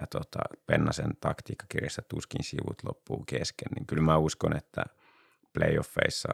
[0.00, 4.84] ja tota, Pennasen taktiikkakirjassa tuskin sivut loppuu kesken, niin kyllä mä uskon, että
[5.52, 6.28] playoffeissa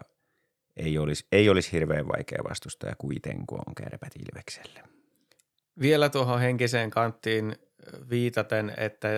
[0.77, 4.81] ei olisi, ei olisi hirveän vaikea vastustaja kuitenkin on kärpät Ilvekselle.
[5.81, 7.57] Vielä tuohon henkiseen kanttiin
[8.11, 9.09] viitaten, että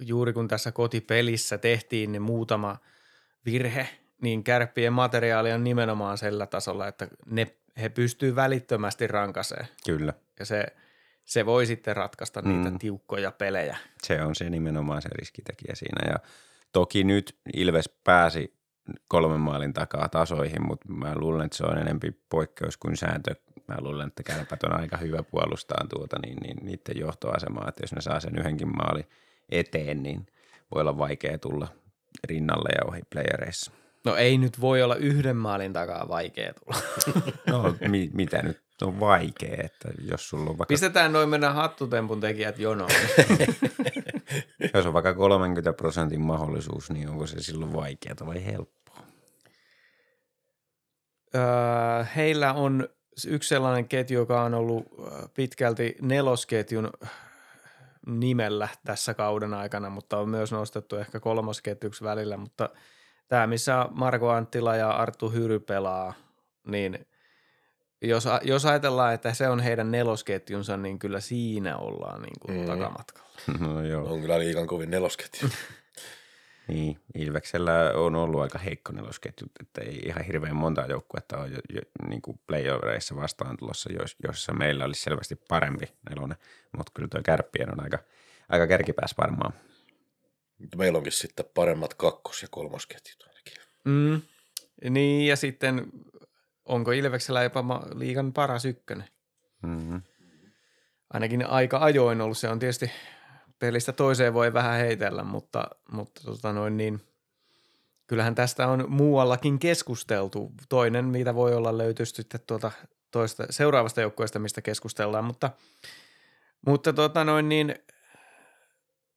[0.00, 2.76] juuri kun tässä kotipelissä tehtiin niin muutama
[3.44, 3.88] virhe,
[4.22, 7.46] niin kärppien materiaali on nimenomaan sillä tasolla, että ne,
[7.80, 9.66] he pystyy välittömästi rankaseen.
[9.86, 10.66] Kyllä, Ja se,
[11.24, 12.78] se voi sitten ratkaista niitä Mm.
[12.78, 13.76] tiukkoja pelejä.
[14.02, 16.12] se on se nimenomaan se riskitekijä siinä.
[16.12, 16.18] Ja
[16.72, 18.54] toki nyt Ilves pääsi
[19.08, 23.34] kolmen maalin takaa tasoihin, mutta mä luulen, että se on enempi poikkeus kuin sääntö.
[23.68, 27.92] Mä luulen, että kärpät on aika hyvä puolustaa tuota niin, niin niiden johtoasemaa, että jos
[27.92, 29.06] ne saa sen yhdenkin maali
[29.48, 30.26] eteen, niin
[30.74, 31.68] voi olla vaikea tulla
[32.28, 33.72] rinnalle ja ohi playereissa.
[34.04, 36.76] No ei nyt voi olla yhden maalin takaa vaikea tulla.
[37.46, 42.20] No mi- mitä nyt on vaikea, että jos sulla on vaikka, Pistetään noin mennä hattutempun
[42.20, 42.90] tekijät jonoon.
[44.74, 48.80] jos on vaikka 30 prosentin mahdollisuus, niin onko se silloin vaikeaa vai helppoa?
[51.34, 52.88] öö, heillä on
[53.26, 54.86] yksi sellainen ketju, joka on ollut
[55.34, 56.90] pitkälti nelosketjun
[58.06, 62.68] nimellä tässä kauden aikana, mutta on myös nostettu ehkä kolmosketjuksi välillä, mutta
[63.28, 66.14] tämä, missä Marko Anttila ja Arttu Hyry pelaa,
[66.66, 67.06] niin
[68.02, 72.66] jos, jos ajatellaan, että se on heidän nelosketjunsa, niin kyllä siinä ollaan niin kuin mm.
[72.66, 73.30] takamatkalla.
[73.60, 74.12] No joo.
[74.12, 75.48] On kyllä liikan kovin nelosketju.
[76.68, 81.58] Niin, Ilveksellä on ollut aika heikko nelosketju, että ei ihan hirveän monta joukkuetta ole jo,
[81.74, 83.90] jo, niin kuin playovereissa vastaan tulossa,
[84.24, 86.38] joissa meillä olisi selvästi parempi nelonen,
[86.76, 87.98] mutta kyllä tuo kärppien on aika,
[88.48, 89.52] aika kärkipääs varmaan.
[90.76, 93.54] Meillä onkin sitten paremmat kakkos- ja kolmosketjut ainakin.
[93.84, 94.22] Mm.
[94.90, 95.92] Niin, ja sitten
[96.70, 99.08] onko Ilveksellä jopa liikan paras ykkönen?
[99.62, 100.02] Mm-hmm.
[101.12, 102.38] Ainakin aika ajoin ollut.
[102.38, 102.90] Se on tietysti
[103.58, 107.00] pelistä toiseen voi vähän heitellä, mutta, mutta tota noin niin,
[108.06, 110.52] kyllähän tästä on muuallakin keskusteltu.
[110.68, 112.70] Toinen, mitä voi olla, löytyy sitten tuota
[113.10, 115.50] toista, seuraavasta joukkueesta, mistä keskustellaan, mutta,
[116.66, 117.74] mutta tota noin niin,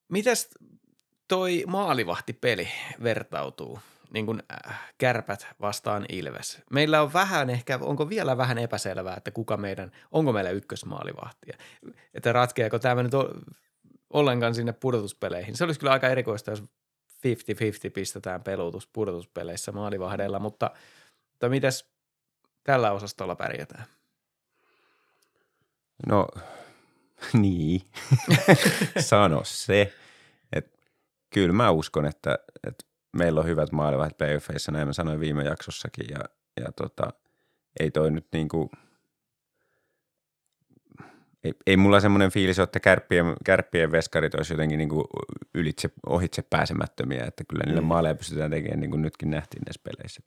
[0.10, 0.50] mitäs
[1.28, 2.68] toi maalivahtipeli
[3.04, 3.80] vertautuu?
[4.14, 6.62] Niin kuin äh, kärpät vastaan Ilves.
[6.72, 11.58] Meillä on vähän ehkä, onko vielä vähän epäselvää, että kuka meidän, onko meillä ykkösmaalivahtia.
[12.14, 13.14] Että ratkeako tämä nyt
[14.10, 15.56] ollenkaan sinne pudotuspeleihin.
[15.58, 16.64] Se olisi kyllä aika erikoista, jos 50-50
[17.94, 20.72] pistetään pelutus pudotuspeleissä maalivahdeilla, mutta,
[21.32, 21.90] mutta mitäs
[22.64, 23.86] tällä osastolla pärjätään?
[26.08, 26.28] No
[27.42, 27.82] niin,
[29.00, 29.94] sano se.
[30.54, 30.80] että
[31.30, 36.06] kyllä mä uskon, että, että meillä on hyvät maalivahdit playoffeissa, näin mä sanoin viime jaksossakin
[36.10, 36.20] ja,
[36.62, 37.14] ja tota,
[37.80, 38.70] ei toi nyt niinku–
[41.44, 45.06] ei, ei mulla semmoinen fiilis ole, että kärppien, kärppien veskarit olisi jotenkin niin kuin
[45.56, 47.88] ylitse, ohitse pääsemättömiä, että kyllä niille mm.
[47.88, 50.22] maaleja pystytään tekemään niin kuin nytkin nähtiin näissä peleissä.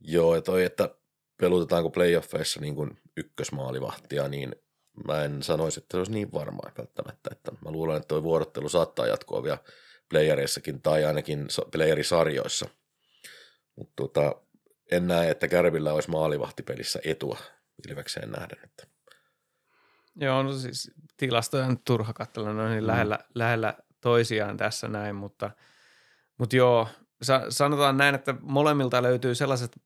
[0.00, 0.94] Joo, ja toi, että
[1.36, 4.56] pelutetaanko playoffeissa niin kuin ykkösmaalivahtia, niin
[5.06, 7.30] mä en sanoisi, että se olisi niin varmaa välttämättä.
[7.32, 9.58] Että mä luulen, että toi vuorottelu saattaa jatkoa vielä
[10.10, 12.68] playereissakin tai ainakin playerisarjoissa.
[13.76, 14.34] Mutta tota,
[14.90, 17.38] en näe, että Kärvillä olisi maalivahtipelissä etua
[17.88, 18.58] Ilvekseen nähden.
[18.64, 18.86] Että
[20.16, 22.86] Joo, no siis tilastoja on turha katsella, ne on niin mm.
[22.86, 25.50] lähellä, lähellä toisiaan tässä näin, mutta,
[26.38, 26.88] mutta joo,
[27.22, 29.80] sa- sanotaan näin, että molemmilta löytyy sellaiset,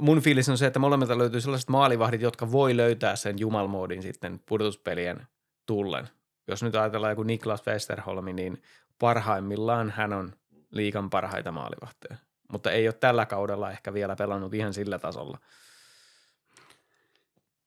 [0.00, 4.40] mun fiilis on se, että molemmilta löytyy sellaiset maalivahdit, jotka voi löytää sen jumalmoodin sitten
[4.46, 5.26] pudotuspelien
[5.66, 6.08] tullen.
[6.48, 8.62] Jos nyt ajatellaan joku Niklas Westerholmi, niin
[9.02, 10.32] parhaimmillaan hän on
[10.70, 12.16] liikan parhaita maalivahtoja,
[12.52, 15.38] mutta ei ole tällä kaudella ehkä vielä pelannut ihan sillä tasolla.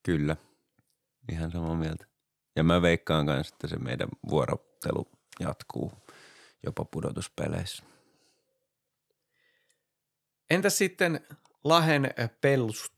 [0.02, 0.36] Kyllä.
[1.32, 2.06] Ihan samaa mieltä.
[2.56, 5.08] Ja mä veikkaan kanssa, että se meidän vuorottelu
[5.40, 5.92] jatkuu
[6.62, 7.84] jopa pudotuspeleissä.
[10.50, 11.20] Entäs sitten
[11.64, 12.92] Lahen Pelust?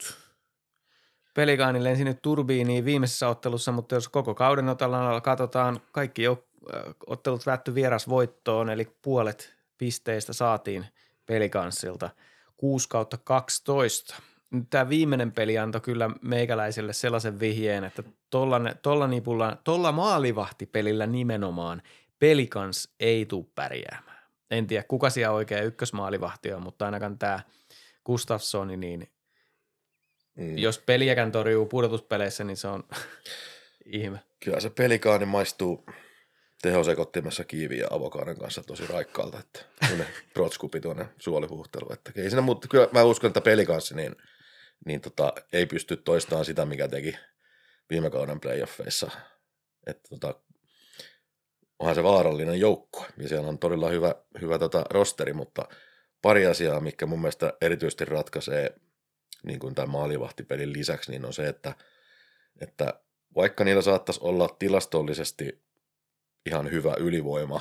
[1.34, 6.47] Pelikaani lensi nyt turbiiniin viimeisessä ottelussa, mutta jos koko kauden otella katsotaan, kaikki jo,
[7.06, 10.86] ottelut väätty vierasvoittoon, eli puolet pisteistä saatiin
[11.26, 12.10] pelikanssilta
[12.56, 14.16] 6 kautta 12
[14.70, 21.82] tämä viimeinen peli antoi kyllä meikäläiselle sellaisen vihjeen, että tolla, tolla, nipulla, tolla maalivahtipelillä nimenomaan
[22.18, 24.18] pelikans ei tule pärjäämään.
[24.50, 27.40] En tiedä, kuka siellä oikein ykkösmaalivahti on, mutta ainakaan tämä
[28.06, 29.08] Gustafssoni, niin
[30.36, 30.58] mm.
[30.58, 32.84] jos peliäkään torjuu pudotuspeleissä, niin se on
[33.86, 34.20] ihme.
[34.44, 35.86] Kyllä se pelikaani maistuu
[36.62, 39.64] tehosekottimessa kiiviä avokaaden kanssa tosi raikkaalta, että
[40.34, 41.92] protskupi tuonne suolihuhtelu.
[41.92, 44.16] Että ei siinä, mutta kyllä mä uskon, että pelikanssi, niin–
[44.86, 47.16] niin tota, ei pysty toistamaan sitä, mikä teki
[47.90, 49.10] viime kauden playoffeissa.
[49.86, 50.40] Että tota,
[51.78, 55.68] onhan se vaarallinen joukko ja siellä on todella hyvä, hyvä tota rosteri, mutta
[56.22, 58.74] pari asiaa, mikä mun mielestä erityisesti ratkaisee
[59.42, 61.74] niin kuin tämän maalivahtipelin lisäksi, niin on se, että,
[62.60, 63.00] että
[63.36, 65.67] vaikka niillä saattaisi olla tilastollisesti
[66.48, 67.60] ihan hyvä ylivoima,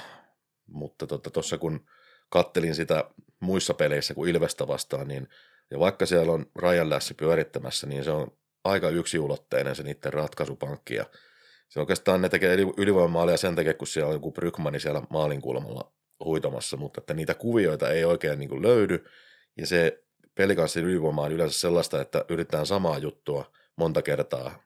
[0.68, 1.86] mutta tuossa tota, kun
[2.30, 3.10] kattelin sitä
[3.40, 5.28] muissa peleissä kuin Ilvestä vastaan, niin
[5.72, 10.96] ja vaikka siellä on rajan lässi pyörittämässä, niin se on aika yksiulotteinen se niiden ratkaisupankki.
[10.96, 11.06] Ja
[11.70, 15.92] se oikeastaan ne tekee ylivoimamaalia sen takia, kun siellä on joku Brykmani siellä maalin kulmalla
[16.26, 19.06] huitamassa, mutta että niitä kuvioita ei oikein niin löydy.
[19.58, 20.04] Ja se
[20.36, 24.64] pelikanssin ylivoima on yleensä sellaista, että yritetään samaa juttua monta kertaa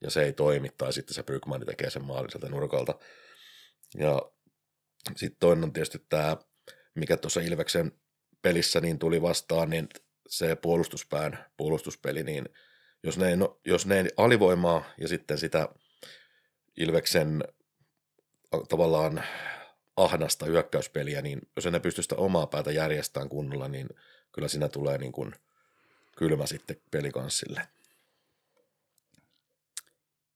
[0.00, 2.94] ja se ei toimi, tai sitten se Brykmani tekee sen maalin sieltä nurkalta.
[3.94, 4.22] Ja
[5.16, 6.36] sitten toinen on tietysti tämä,
[6.94, 7.92] mikä tuossa Ilveksen
[8.42, 9.88] pelissä niin tuli vastaan, niin
[10.28, 12.48] se puolustuspään puolustuspeli, niin
[13.02, 15.68] jos ne, no, jos ne alivoimaa ja sitten sitä
[16.76, 17.44] Ilveksen
[18.68, 19.24] tavallaan
[19.96, 23.88] ahnasta hyökkäyspeliä, niin jos ne pystyy sitä omaa päätä järjestämään kunnolla, niin
[24.32, 25.34] kyllä siinä tulee niin kuin
[26.16, 27.60] kylmä sitten pelikanssille.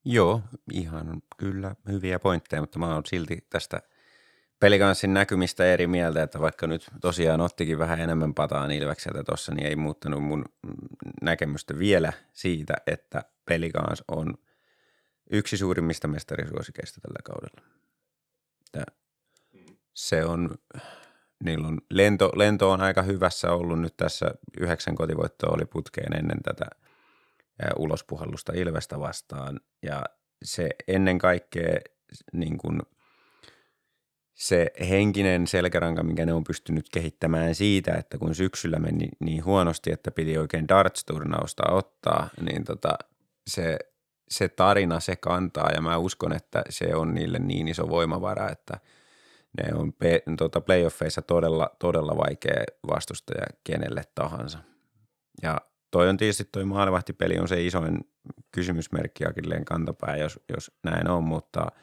[0.05, 0.41] Joo,
[0.73, 3.81] ihan kyllä hyviä pointteja, mutta mä oon silti tästä
[4.59, 9.67] pelikanssin näkymistä eri mieltä, että vaikka nyt tosiaan ottikin vähän enemmän pataan Ilvekseltä tuossa, niin
[9.67, 10.45] ei muuttanut mun
[11.21, 14.33] näkemystä vielä siitä, että pelikans on
[15.31, 17.61] yksi suurimmista mestarisuosikeista tällä kaudella.
[18.65, 18.91] Että
[19.93, 20.55] se on,
[21.43, 26.43] niillä on lento, lento on aika hyvässä ollut nyt tässä yhdeksän kotivoittoa oli putkeen ennen
[26.43, 26.65] tätä
[27.75, 30.03] ulospuhallusta Ilvestä vastaan ja
[30.43, 31.79] se ennen kaikkea
[32.33, 32.81] niin kuin–
[34.41, 39.91] se henkinen selkäranka, minkä ne on pystynyt kehittämään siitä, että kun syksyllä meni niin huonosti,
[39.91, 42.97] että piti oikein darts-turnausta ottaa, niin tota,
[43.47, 43.79] se,
[44.29, 48.79] se tarina, se kantaa ja mä uskon, että se on niille niin iso voimavara, että
[49.57, 54.59] ne on pe, tota playoffeissa todella, todella vaikea vastustaja kenelle tahansa.
[55.41, 55.57] Ja
[55.91, 57.99] toi on tietysti toi maalivahtipeli on se isoin
[58.51, 61.67] kysymysmerkki Akilleen kantapää, jos, jos näin on, mutta–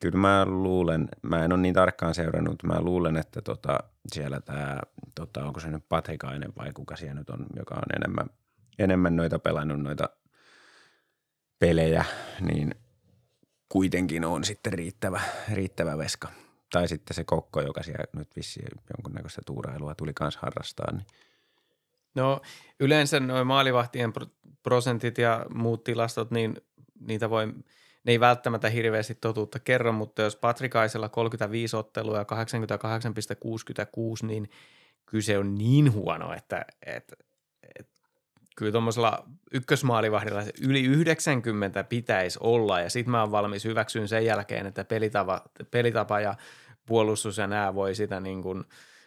[0.00, 3.78] kyllä mä luulen, mä en ole niin tarkkaan seurannut, mä luulen, että tota,
[4.12, 4.80] siellä tämä,
[5.14, 8.26] tota, onko se nyt Patekainen vai kuka siellä nyt on, joka on enemmän,
[8.78, 10.10] enemmän noita pelannut noita
[11.58, 12.04] pelejä,
[12.40, 12.74] niin
[13.68, 15.20] kuitenkin on sitten riittävä,
[15.52, 16.28] riittävä veska.
[16.72, 20.92] Tai sitten se kokko, joka siellä nyt vissiin jonkunnäköistä tuurailua tuli kanssa harrastaa.
[20.92, 21.06] Niin.
[22.14, 22.40] No
[22.80, 24.12] yleensä noin maalivahtien
[24.62, 26.56] prosentit ja muut tilastot, niin
[27.00, 27.52] niitä voi–
[28.04, 32.24] ne ei välttämättä hirveästi totuutta kerro, mutta jos Patrikaisella 35 ottelua ja
[34.22, 34.50] 88,66, niin
[35.06, 37.16] kyse on niin huono, että, että,
[37.78, 37.92] että
[38.56, 42.80] kyllä tuommoisella ykkösmaalivahdilla yli 90 pitäisi olla.
[42.80, 46.34] Ja sitten mä oon valmis hyväksyyn sen jälkeen, että pelitapa, pelitapa ja
[46.86, 48.64] puolustus ja nämä voi sitä niin kuin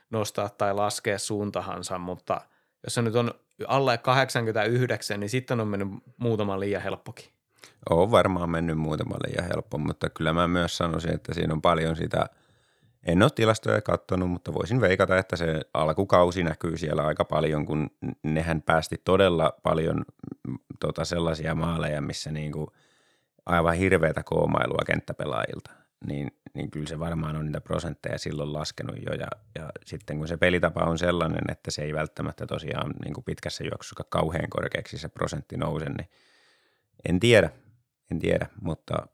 [0.10, 2.42] nostaa tai laskea suuntahansa, mutta
[2.84, 3.32] jos se nyt on
[3.68, 7.26] alle 89, niin sitten on mennyt muutama liian helppokin.
[7.90, 11.96] On varmaan mennyt muutamalle ja helppo, mutta kyllä mä myös sanoisin, että siinä on paljon
[11.96, 12.30] sitä,
[13.04, 17.90] en ole tilastoja katsonut, mutta voisin veikata, että se alkukausi näkyy siellä aika paljon, kun
[18.24, 20.06] nehän päästi todella paljon
[20.48, 22.74] mm, tota sellaisia maaleja, missä niinku
[23.46, 25.72] aivan hirveätä koomailua kenttäpelaajilta.
[26.08, 30.28] Niin, niin kyllä se varmaan on niitä prosentteja silloin laskenut jo ja, ja sitten kun
[30.28, 34.98] se pelitapa on sellainen, että se ei välttämättä tosiaan niin kuin pitkässä juoksussa kauhean korkeaksi
[34.98, 36.10] se prosentti nouse, niin
[37.10, 37.50] en tiedä–
[38.14, 39.08] en tiedä, mutta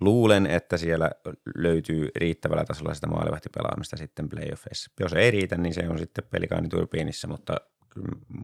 [0.00, 1.10] luulen, että siellä
[1.54, 4.90] löytyy riittävällä tasolla sitä maalivahtipelaamista sitten playoffeissa.
[5.00, 7.56] Jos ei riitä, niin se on sitten pelikaani turbiinissa, mutta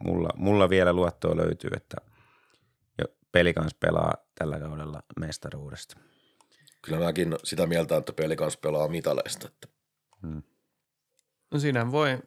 [0.04, 1.96] mulla, mulla vielä luottoa löytyy, että
[3.32, 5.96] pelikans pelaa tällä kaudella mestaruudesta.
[6.82, 9.48] Kyllä mäkin sitä mieltä, että pelikans pelaa mitaleista.
[9.48, 9.68] Että.
[10.22, 10.42] Hmm.
[11.50, 12.18] No siinä voi,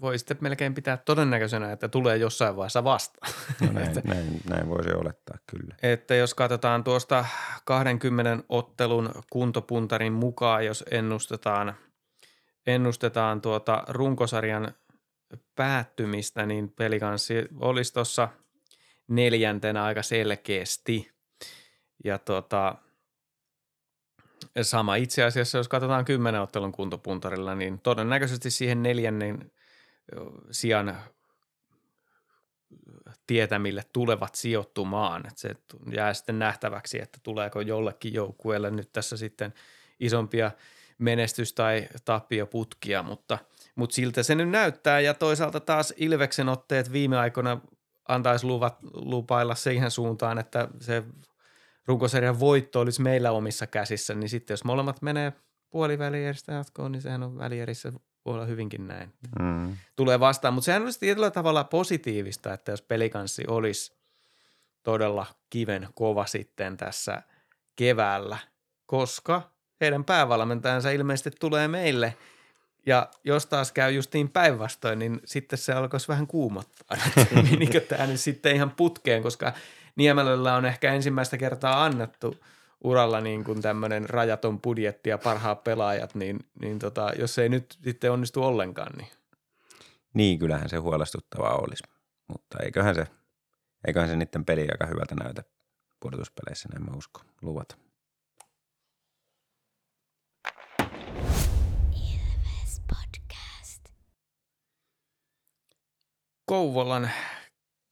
[0.00, 3.32] voi sitten melkein pitää todennäköisenä, että tulee jossain vaiheessa vastaan.
[3.60, 5.74] No näin, että, näin, näin voisi olettaa kyllä.
[5.82, 7.24] Että jos katsotaan tuosta
[7.64, 11.74] 20 ottelun kuntopuntarin mukaan, jos ennustetaan,
[12.66, 14.74] ennustetaan tuota runkosarjan
[15.54, 18.28] päättymistä, niin pelikanssi olisi tuossa
[19.08, 21.10] neljäntenä aika selkeästi.
[22.04, 22.74] Ja tuota,
[24.62, 29.50] Sama itse asiassa, jos katsotaan kymmenen ottelun kuntopuntarilla, niin todennäköisesti siihen neljännen
[30.50, 30.96] sijan
[33.26, 35.26] tietämille tulevat sijoittumaan.
[35.26, 35.54] Että se
[35.92, 39.54] jää sitten nähtäväksi, että tuleeko jollekin joukkueelle nyt tässä sitten
[40.00, 40.50] isompia
[40.98, 43.38] menestys- tai tappioputkia, mutta,
[43.74, 45.00] mutta siltä se nyt näyttää.
[45.00, 47.60] Ja toisaalta taas Ilveksen otteet viime aikoina
[48.08, 51.02] antaisi luvat, lupailla siihen suuntaan, että se
[51.88, 55.32] runkosarjan voitto olisi meillä omissa käsissä, niin sitten jos molemmat menee
[55.70, 57.92] puolivälieristä jatkoon, niin sehän on välierissä
[58.24, 59.12] voi olla hyvinkin näin.
[59.40, 59.76] Mm.
[59.96, 63.92] Tulee vastaan, mutta sehän olisi tietyllä tavalla positiivista, että jos pelikanssi olisi
[64.82, 67.22] todella kiven kova sitten tässä
[67.76, 68.38] keväällä,
[68.86, 69.42] koska
[69.80, 72.14] heidän päävalmentajansa ilmeisesti tulee meille–
[72.88, 76.98] ja jos taas käy justiin päinvastoin, niin sitten se alkoisi vähän kuumottaa.
[77.50, 79.52] Menikö tämä nyt sitten ihan putkeen, koska
[79.98, 82.36] Niemelällä on ehkä ensimmäistä kertaa annettu
[82.84, 87.78] uralla niin kuin tämmöinen rajaton budjetti ja parhaat pelaajat, niin, niin tota, jos ei nyt
[87.84, 89.08] sitten onnistu ollenkaan, niin.
[90.14, 91.84] Niin, kyllähän se huolestuttavaa olisi,
[92.28, 93.06] mutta eiköhän se,
[93.86, 95.42] eiköhän se niiden peli aika hyvältä näytä
[96.00, 97.76] pudotuspeleissä, näin mä uskon, luvata.
[106.44, 107.10] Kouvolan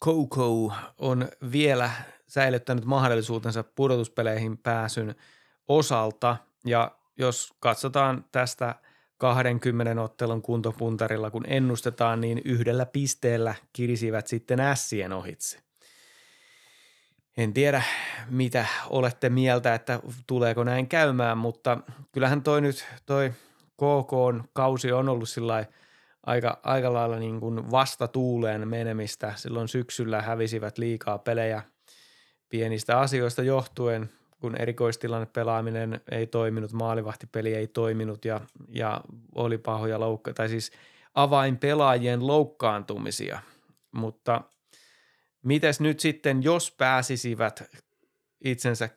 [0.05, 1.91] Coco on vielä
[2.27, 5.15] säilyttänyt mahdollisuutensa pudotuspeleihin pääsyn
[5.69, 6.37] osalta.
[6.65, 8.75] Ja jos katsotaan tästä
[9.19, 15.59] 20 ottelun kuntopuntarilla, kun ennustetaan, niin yhdellä pisteellä kirisivät sitten ässien ohitse.
[17.37, 17.83] en tiedä,
[18.31, 21.79] mitä olette mieltä, että tuleeko näin käymään, mutta
[22.13, 23.33] kyllähän toi nyt, toi
[23.75, 25.67] KK kausi on ollut sillä
[26.27, 29.33] aika, aika lailla niin kuin vastatuuleen menemistä.
[29.37, 31.63] Silloin syksyllä hävisivät liikaa pelejä
[32.49, 34.11] pienistä asioista johtuen,
[34.41, 39.01] kun erikoistilanne pelaaminen ei toiminut, maalivahtipeli ei toiminut ja, ja
[39.35, 40.73] oli pahoja loukka, tai siis
[41.15, 43.39] avainpelaajien loukkaantumisia.
[43.93, 44.41] Mutta
[45.43, 47.71] mites nyt sitten, jos pääsisivät
[48.45, 48.89] itsensä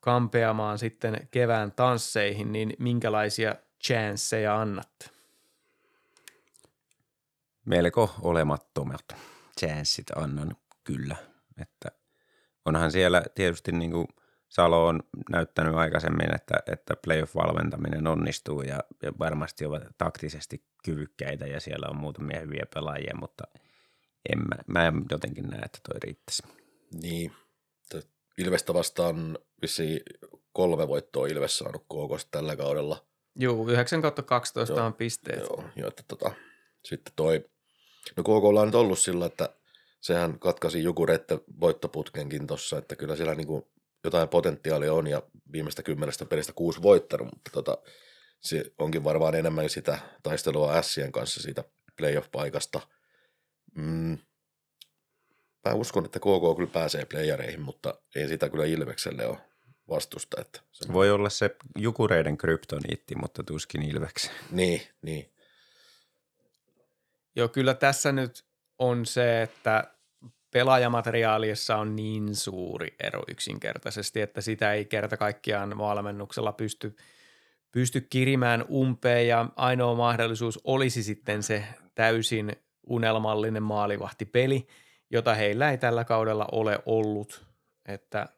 [0.00, 3.54] kampeamaan sitten kevään tansseihin, niin minkälaisia
[3.84, 5.21] chanceja annatte?
[7.64, 9.04] Melko olemattomat
[9.60, 11.16] chanssit annan kyllä.
[11.60, 11.88] Että
[12.64, 14.06] onhan siellä tietysti niin kuin
[14.48, 21.60] Salo on näyttänyt aikaisemmin, että, että playoff-valmentaminen onnistuu ja, ja varmasti ovat taktisesti kyvykkäitä ja
[21.60, 23.44] siellä on muutamia hyviä pelaajia, mutta
[24.32, 26.42] en mä, mä en jotenkin näe, että toi riittäisi.
[27.02, 27.32] Niin.
[28.38, 30.00] Ilvestä vastaan vissiin
[30.52, 33.06] kolme voittoa Ilves saanut KK tällä kaudella.
[33.36, 35.40] Joo, 9 kautta 12 Joo, on pisteet.
[35.40, 36.32] Joo, jo, että tota,
[36.84, 37.44] sitten toi,
[38.16, 39.48] no KK on nyt ollut sillä, että
[40.00, 43.72] sehän katkaisi Jukureitten voittoputkenkin tossa, että kyllä siellä niinku
[44.04, 45.22] jotain potentiaalia on ja
[45.52, 47.78] viimeistä kymmenestä pelistä kuusi voittanut, mutta tota,
[48.40, 51.64] se onkin varmaan enemmän sitä taistelua Ässien kanssa siitä
[51.96, 52.80] playoff-paikasta.
[53.74, 54.18] Mm.
[55.68, 59.38] Mä uskon, että KK kyllä pääsee playereihin, mutta ei sitä kyllä Ilvekselle ole
[59.88, 60.40] vastusta.
[60.40, 60.92] Että se...
[60.92, 64.34] Voi olla se Jukureiden kryptoniitti, mutta tuskin Ilvekseen.
[64.50, 65.32] Niin, niin.
[67.36, 68.44] Joo, kyllä tässä nyt
[68.78, 69.94] on se, että
[70.50, 76.96] pelaajamateriaalissa on niin suuri ero yksinkertaisesti, että sitä ei kerta kaikkiaan valmennuksella pysty,
[77.72, 81.64] pysty kirimään umpeen ja ainoa mahdollisuus olisi sitten se
[81.94, 82.52] täysin
[82.86, 84.66] unelmallinen maalivahtipeli,
[85.10, 87.46] jota heillä ei tällä kaudella ole ollut,
[87.86, 88.28] että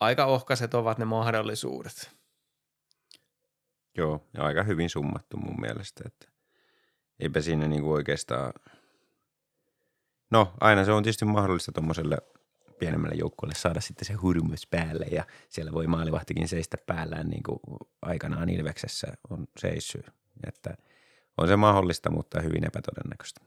[0.00, 2.10] aika ohkaiset ovat ne mahdollisuudet.
[3.96, 6.31] Joo, ja aika hyvin summattu mun mielestä, että
[7.22, 8.52] eipä siinä niinku oikeastaan,
[10.30, 12.18] no aina se on tietysti mahdollista tuommoiselle
[12.78, 17.60] pienemmälle joukkueelle saada sitten se hurmys päälle ja siellä voi maalivahtikin seistä päällään niin kuin
[18.02, 20.06] aikanaan Ilveksessä on seissyt,
[20.46, 20.76] että
[21.38, 23.40] on se mahdollista, mutta hyvin epätodennäköistä.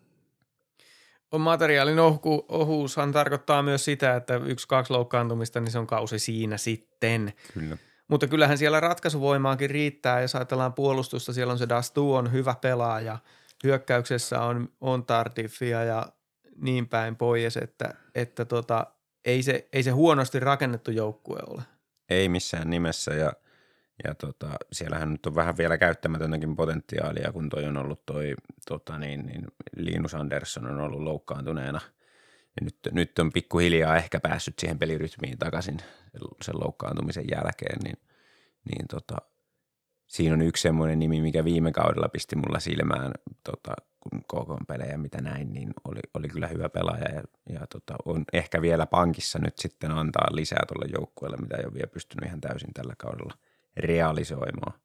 [1.31, 6.19] On materiaalin ohku, ohuushan tarkoittaa myös sitä, että yksi, kaksi loukkaantumista, niin se on kausi
[6.19, 7.33] siinä sitten.
[7.53, 7.77] Kyllä.
[8.07, 13.17] Mutta kyllähän siellä ratkaisuvoimaakin riittää, jos ajatellaan puolustusta, siellä on se Dastu on hyvä pelaaja,
[13.63, 16.05] hyökkäyksessä on, on Tardifia ja
[16.55, 18.87] niin päin pois, että, että tota,
[19.25, 21.61] ei, se, ei se huonosti rakennettu joukkue ole.
[22.09, 23.33] Ei missään nimessä ja,
[24.03, 28.35] ja tota, siellähän nyt on vähän vielä käyttämätöntäkin potentiaalia, kun toi on ollut toi
[28.67, 31.81] tota niin, niin Linus Andersson on ollut loukkaantuneena.
[32.59, 35.77] Ja nyt, nyt on pikkuhiljaa ehkä päässyt siihen pelirytmiin takaisin
[36.41, 37.97] sen loukkaantumisen jälkeen, niin,
[38.69, 39.17] niin tota,
[40.07, 43.11] siinä on yksi semmoinen nimi, mikä viime kaudella pisti mulla silmään,
[43.43, 48.25] tota, kun KK-pelejä mitä näin, niin oli, oli kyllä hyvä pelaaja ja, ja tota, on
[48.33, 52.41] ehkä vielä pankissa nyt sitten antaa lisää tuolle joukkueelle, mitä ei ole vielä pystynyt ihan
[52.41, 53.33] täysin tällä kaudella
[53.77, 54.79] realisoimaan.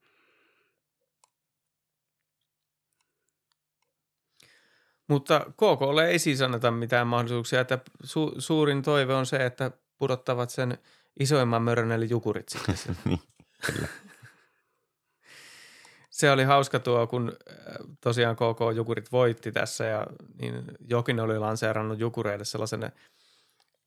[5.09, 10.51] Mutta KKlle ei siis anneta mitään mahdollisuuksia, että su- suurin toive on se, että pudottavat
[10.51, 10.79] sen
[11.21, 12.97] isoimman mörön eli jukurit sitten.
[13.05, 13.21] niin,
[13.67, 13.89] kyllä.
[16.21, 20.07] Se oli hauska tuo, kun äh, tosiaan KK Jukurit voitti tässä ja
[20.41, 22.93] niin Jokin oli lanseerannut Jukureille sellaisen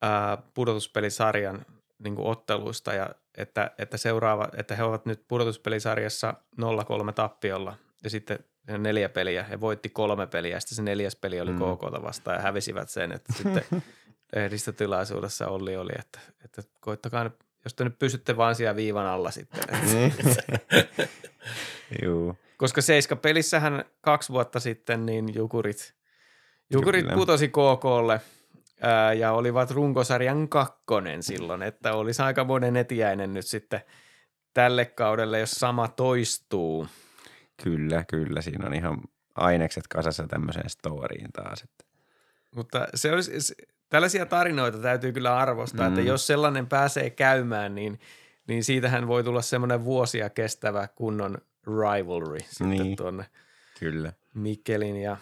[0.02, 1.66] ää, pudotuspelisarjan
[1.98, 8.10] niin kuin otteluista ja että, että, seuraava, että he ovat nyt pudotuspelisarjassa 0-3 tappiolla ja
[8.10, 8.38] sitten
[8.78, 9.42] neljä peliä.
[9.42, 11.58] He voitti kolme peliä ja sitten se neljäs peli oli mm.
[11.58, 13.64] KKta vastaan ja hävisivät sen, että sitten
[14.36, 19.30] lehdistötilaisuudessa Olli oli, että, että koittakaa nyt, jos te nyt pysytte vaan siellä viivan alla
[19.30, 19.60] sitten.
[19.60, 20.42] Että.
[22.02, 22.38] Juu.
[22.56, 25.94] Koska Seiska pelissähän kaksi vuotta sitten niin Jukurit,
[26.70, 27.14] Jukurit Kyllä.
[27.14, 28.20] putosi KKlle
[28.80, 33.80] ää, ja olivat runkosarjan kakkonen silloin, että olisi aika monen etiäinen nyt sitten
[34.54, 36.88] tälle kaudelle, jos sama toistuu.
[37.62, 38.42] Kyllä, kyllä.
[38.42, 39.00] Siinä on ihan
[39.34, 41.62] ainekset kasassa tämmöiseen storyin taas.
[41.62, 41.84] Että.
[42.54, 43.54] Mutta se olisi,
[43.94, 45.94] tällaisia tarinoita täytyy kyllä arvostaa, mm.
[45.94, 48.00] että jos sellainen pääsee käymään, niin,
[48.46, 52.96] niin siitähän voi tulla semmoinen vuosia kestävä kunnon rivalry sitten Niin.
[52.96, 53.26] tuonne
[53.78, 54.12] Kyllä.
[54.34, 55.16] Mikkelin ja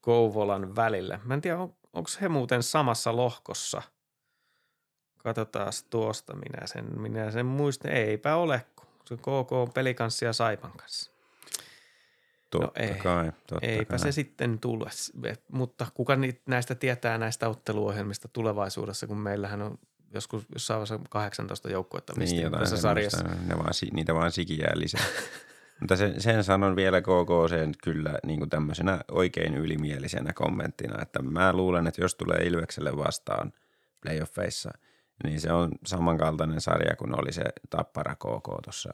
[0.00, 1.20] Kouvolan välillä.
[1.24, 3.82] Mä en tiedä, on, onko he muuten samassa lohkossa.
[5.18, 7.90] Katsotaan tuosta, minä sen, minä sen muistan.
[7.90, 11.13] Eipä ole, kun se KK on pelikanssi ja Saipan kanssa.
[12.60, 12.94] Totta ei.
[12.94, 13.32] kai.
[13.46, 13.98] Totta Eipä kai.
[13.98, 14.90] se sitten tule,
[15.52, 19.78] mutta kuka niitä, näistä tietää näistä otteluohjelmista tulevaisuudessa, kun meillähän on
[20.14, 23.24] joskus jossain vaiheessa 18 joukkuetta niin, tässä sarjassa.
[23.46, 25.04] Ne vaan, niitä vaan sikiää lisää.
[25.80, 31.22] Mutta sen, sen sanon vielä KK sen kyllä niin kuin tämmöisenä oikein ylimielisenä kommenttina, että
[31.22, 33.52] mä luulen, että jos tulee Ilvekselle vastaan
[34.00, 34.70] playoffeissa,
[35.24, 38.90] niin se on samankaltainen sarja kuin oli se Tappara KK tuossa.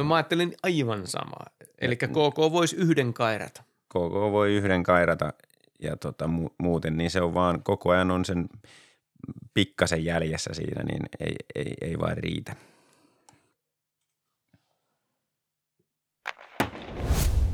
[0.00, 1.46] No mä ajattelin aivan samaa.
[1.78, 3.62] Eli KK voisi yhden kairata.
[3.88, 3.94] KK
[4.32, 5.32] voi yhden kairata
[5.82, 8.48] ja tota, mu- muuten, niin se on vaan koko ajan on sen
[9.54, 12.56] pikkasen jäljessä siinä, niin ei, ei, ei vaan riitä.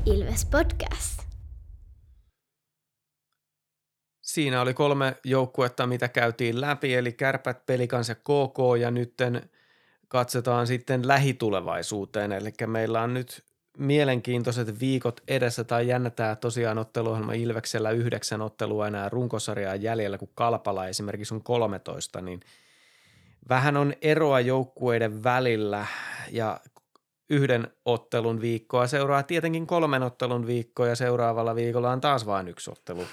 [0.06, 1.22] Ilves Podcast.
[4.22, 9.50] Siinä oli kolme joukkuetta, mitä käytiin läpi, eli Kärpät, Pelikans ja KK, ja nytten
[10.08, 13.44] katsotaan sitten lähitulevaisuuteen, eli meillä on nyt
[13.78, 20.86] mielenkiintoiset viikot edessä, tai jännätään tosiaan otteluohjelma Ilveksellä yhdeksän ottelua enää runkosarjaa jäljellä, kun Kalpala
[20.86, 22.40] esimerkiksi on 13, niin
[23.48, 25.86] vähän on eroa joukkueiden välillä,
[26.32, 26.60] ja
[27.30, 32.70] yhden ottelun viikkoa seuraa tietenkin kolmen ottelun viikkoa, ja seuraavalla viikolla on taas vain yksi
[32.70, 33.06] ottelu.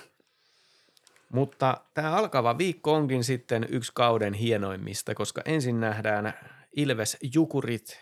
[1.30, 6.34] Mutta tämä alkava viikko onkin sitten yksi kauden hienoimmista, koska ensin nähdään
[6.76, 8.00] Ilves Jukurit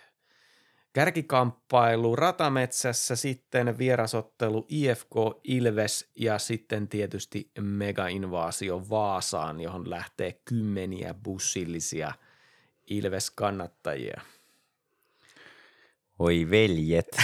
[0.94, 12.14] kärkikamppailu Ratametsässä, sitten vierasottelu IFK Ilves ja sitten tietysti mega-invaasio Vaasaan, johon lähtee kymmeniä bussillisia
[12.88, 14.22] Ilves-kannattajia.
[16.20, 17.18] Oi veljet.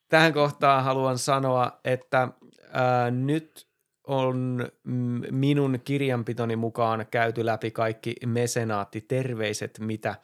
[0.09, 2.27] Tähän kohtaan haluan sanoa, että
[2.71, 3.67] ää, nyt
[4.07, 10.15] on mm, minun kirjanpitoni mukaan käyty läpi kaikki mesenaattiterveiset, mitä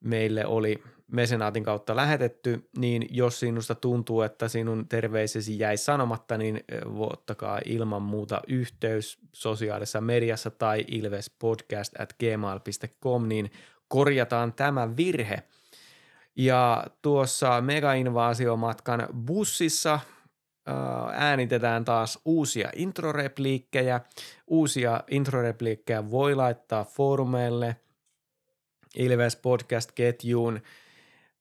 [0.00, 0.82] meille oli
[1.12, 6.64] mesenaatin kautta lähetetty, niin jos sinusta tuntuu, että sinun terveisesi jäi sanomatta, niin
[6.98, 13.50] ottakaa ilman muuta yhteys sosiaalisessa mediassa tai ilvespodcast at gmail.com, niin
[13.88, 15.42] korjataan tämä virhe.
[16.36, 20.00] Ja tuossa megainvaasiomatkan bussissa
[21.12, 24.00] äänitetään taas uusia introrepliikkejä.
[24.46, 27.76] Uusia introrepliikkejä voi laittaa foorumeille,
[28.96, 30.60] Ilves Podcast-ketjuun.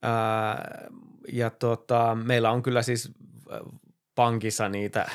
[0.01, 0.87] Ää,
[1.33, 3.11] ja tota, meillä on kyllä siis
[3.51, 3.59] ää,
[4.15, 5.09] pankissa niitä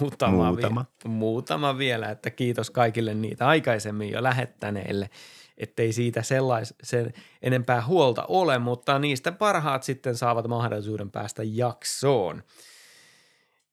[0.00, 0.84] muutama, Muutama.
[1.04, 5.10] Vi- muutama vielä, että kiitos kaikille niitä aikaisemmin jo lähettäneille,
[5.58, 12.42] ettei siitä sellais, sen enempää huolta ole, mutta niistä parhaat sitten saavat mahdollisuuden päästä jaksoon.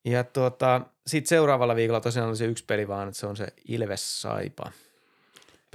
[0.04, 3.46] Ja tota, sitten seuraavalla viikolla tosiaan oli se yksi peli vaan, että se on se
[3.68, 4.72] Ilves Saipa.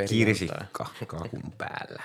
[0.09, 2.03] Kirsikka kakun päällä.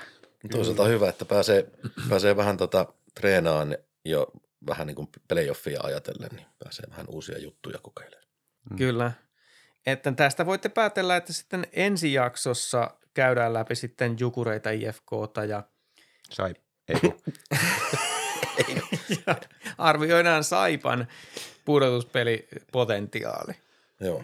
[0.51, 1.71] Toisaalta hyvä, että pääsee,
[2.09, 4.27] pääsee vähän tota, treenaan jo
[4.67, 8.29] vähän niin kuin playoffia ajatellen, niin pääsee vähän uusia juttuja kokeilemaan.
[8.77, 9.13] Kyllä.
[9.87, 15.63] Että tästä voitte päätellä, että sitten ensi jaksossa käydään läpi sitten Jukureita, IFKta ja,
[16.31, 16.55] Sai.
[16.89, 16.97] Ei,
[19.27, 19.37] ja
[19.79, 21.09] arvioidaan Saipan
[21.69, 23.53] pudotuspelipotentiaali.
[24.01, 24.23] Joo.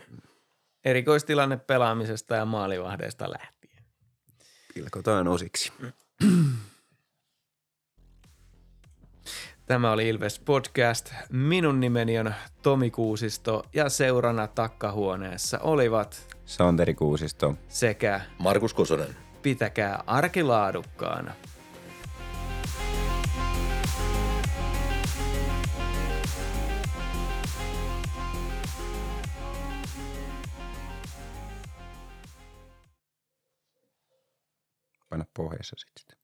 [0.85, 3.85] Erikoistilanne pelaamisesta ja maalivahdeesta lähtien.
[4.75, 5.73] pilkotaan osiksi.
[9.67, 11.13] Tämä oli Ilves Podcast.
[11.33, 17.55] Minun nimeni on Tomi Kuusisto ja seurana takkahuoneessa olivat Santeri Kuusisto.
[17.69, 19.17] sekä Markus Kosonen.
[19.43, 21.35] pitäkää arkilaadukkaana.
[35.15, 36.24] Paina pohjassa sitten.